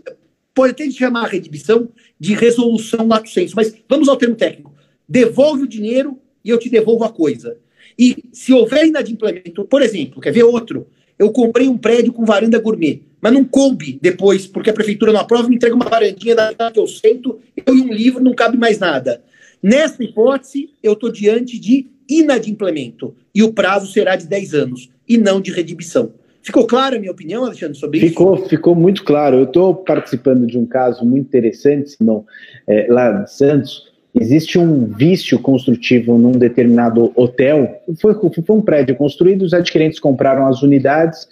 [0.55, 1.89] pode até chamar a redibição
[2.19, 4.73] de resolução lato sensu, mas vamos ao termo técnico.
[5.09, 7.59] Devolve o dinheiro e eu te devolvo a coisa.
[7.99, 10.87] E se houver inadimplemento, por exemplo, quer ver outro?
[11.19, 15.21] Eu comprei um prédio com varanda gourmet, mas não coube depois, porque a prefeitura não
[15.21, 18.57] aprova, me entrega uma varandinha da que eu sento, eu e um livro, não cabe
[18.57, 19.23] mais nada.
[19.63, 25.17] Nessa hipótese, eu estou diante de inadimplemento, e o prazo será de 10 anos, e
[25.17, 26.13] não de redibição.
[26.45, 28.49] Ficou clara a minha opinião, Alexandre, sobre ficou, isso?
[28.51, 29.37] Ficou muito claro.
[29.39, 32.27] Eu estou participando de um caso muito interessante, Simão,
[32.69, 33.91] é, lá de Santos.
[34.15, 37.81] Existe um vício construtivo num determinado hotel.
[37.99, 41.27] Foi, foi um prédio construído, os adquirentes compraram as unidades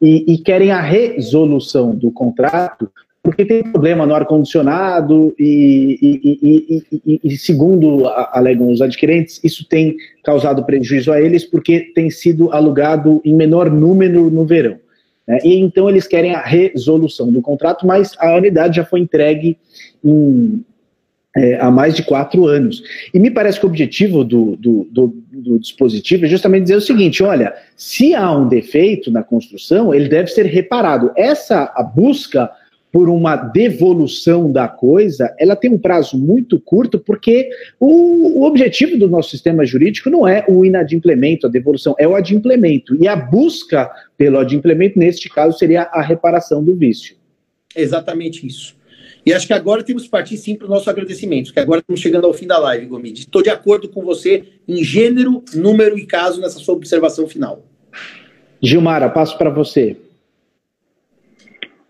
[0.00, 2.88] e, e querem a resolução do contrato
[3.22, 9.96] porque tem problema no ar-condicionado e, e, e, e, segundo alegam os adquirentes, isso tem
[10.24, 14.76] causado prejuízo a eles porque tem sido alugado em menor número no verão.
[15.26, 15.38] Né?
[15.44, 19.56] E então eles querem a resolução do contrato, mas a unidade já foi entregue
[20.04, 20.64] em,
[21.36, 22.82] é, há mais de quatro anos.
[23.14, 26.80] E me parece que o objetivo do, do, do, do, dispositivo é justamente dizer o
[26.80, 31.12] seguinte: olha, se há um defeito na construção, ele deve ser reparado.
[31.16, 32.50] Essa a busca
[32.92, 37.48] por uma devolução da coisa, ela tem um prazo muito curto, porque
[37.80, 42.14] o, o, objetivo do nosso sistema jurídico não é o inadimplemento, a devolução, é o
[42.14, 42.94] adimplemento.
[42.94, 47.16] E a busca pelo adimplemento, neste caso, seria a reparação do vício.
[47.74, 48.76] Exatamente isso.
[49.24, 52.00] E acho que agora temos que partir sim para os nossos agradecimentos, que agora estamos
[52.00, 53.20] chegando ao fim da live, Gomide.
[53.22, 57.64] Estou de acordo com você em gênero, número e caso nessa sua observação final.
[58.60, 59.96] Gilmara, passo para você.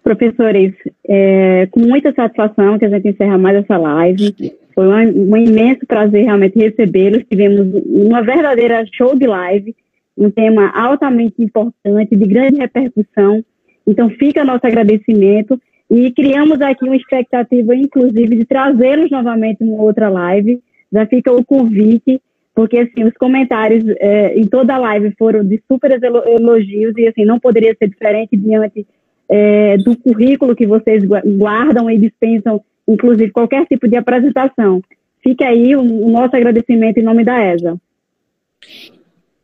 [0.02, 0.74] Professores,
[1.06, 4.34] é, com muita satisfação que a gente encerra mais essa live.
[4.74, 7.24] Foi um, um imenso prazer realmente recebê-los.
[7.30, 9.76] Tivemos uma verdadeira show de live,
[10.16, 13.44] um tema altamente importante, de grande repercussão.
[13.86, 20.08] Então, fica nosso agradecimento e criamos aqui uma expectativa, inclusive, de trazê-los novamente em outra
[20.08, 20.58] live.
[20.90, 22.20] Já fica o convite,
[22.54, 27.24] porque assim, os comentários é, em toda a live foram de super elogios e assim,
[27.24, 28.86] não poderia ser diferente diante
[29.32, 34.82] é, do currículo que vocês guardam e dispensam, inclusive, qualquer tipo de apresentação.
[35.22, 37.80] Fica aí o, o nosso agradecimento em nome da ESA.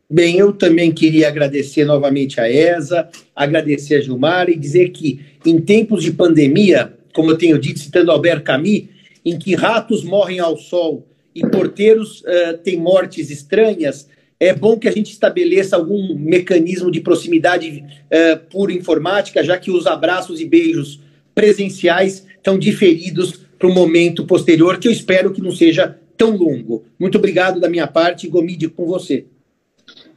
[0.07, 5.59] Bem, eu também queria agradecer novamente a ESA, agradecer a Gilmar e dizer que, em
[5.59, 8.83] tempos de pandemia, como eu tenho dito, citando Albert Camus,
[9.25, 14.07] em que ratos morrem ao sol e porteiros uh, têm mortes estranhas,
[14.39, 19.69] é bom que a gente estabeleça algum mecanismo de proximidade uh, por informática, já que
[19.69, 21.01] os abraços e beijos
[21.35, 26.85] presenciais estão diferidos para o momento posterior, que eu espero que não seja tão longo.
[26.97, 29.25] Muito obrigado da minha parte, Gomide, com você.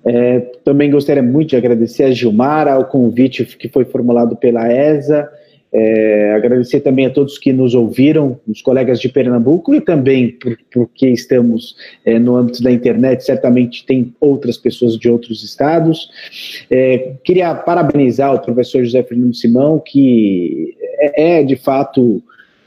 [0.04, 5.28] É, também gostaria muito de agradecer a Gilmara, o convite que foi formulado pela ESA.
[5.74, 10.58] É, agradecer também a todos que nos ouviram, os colegas de Pernambuco, e também por,
[10.70, 16.10] porque estamos é, no âmbito da internet, certamente tem outras pessoas de outros estados.
[16.70, 22.22] É, queria parabenizar o professor José Fernando Simão, que é, é de fato,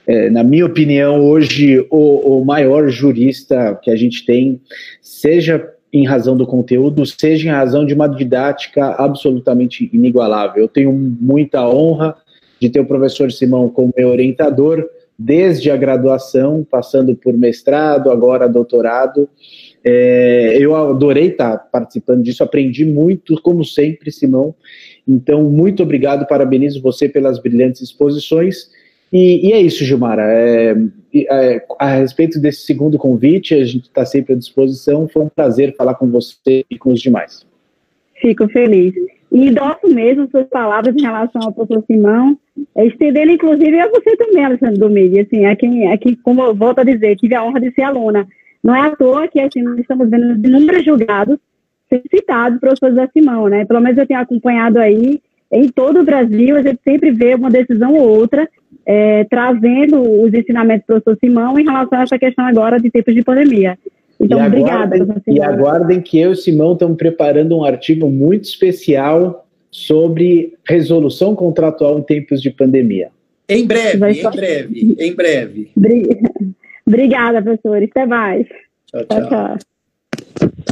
[0.08, 4.60] é, na minha opinião, hoje o, o maior jurista que a gente tem,
[5.00, 10.64] seja em razão do conteúdo, seja em razão de uma didática absolutamente inigualável.
[10.64, 12.16] Eu tenho muita honra
[12.60, 14.88] de ter o professor Simão como meu orientador,
[15.18, 19.30] desde a graduação, passando por mestrado, agora doutorado.
[19.84, 24.56] É, eu adorei estar participando disso, aprendi muito, como sempre, Simão.
[25.08, 28.70] Então, muito obrigado, parabenizo você pelas brilhantes exposições.
[29.14, 30.24] E, e é isso, Gilmara.
[30.24, 30.76] É,
[31.30, 35.08] é, a respeito desse segundo convite, a gente está sempre à disposição.
[35.08, 37.46] Foi um prazer falar com você e com os demais.
[38.16, 38.94] Fico feliz.
[39.36, 42.38] E endosso mesmo suas palavras em relação ao professor Simão,
[42.74, 46.56] é, estendendo inclusive a você também, Alexandre Domingues, assim, a quem, a quem, como eu
[46.56, 48.26] volto a dizer, tive a honra de ser aluna.
[48.64, 51.38] Não é à toa que assim, nós estamos vendo inúmeros julgados
[51.90, 53.66] ser citados professor José Simão, né?
[53.66, 55.22] Pelo menos eu tenho acompanhado aí,
[55.52, 58.48] em todo o Brasil, a gente sempre vê uma decisão ou outra
[58.86, 63.14] é, trazendo os ensinamentos do professor Simão em relação a essa questão agora de tempos
[63.14, 63.78] de pandemia.
[64.20, 64.96] Então, e obrigada.
[64.96, 70.54] Aguardem, e aguardem que eu e o Simão estamos preparando um artigo muito especial sobre
[70.66, 73.10] resolução contratual em tempos de pandemia.
[73.48, 75.72] Em breve, em breve, em breve.
[76.88, 77.84] Obrigada, professor.
[77.84, 78.48] Até mais.
[78.92, 79.06] tchau.
[79.06, 79.30] tchau.
[79.30, 80.66] tchau.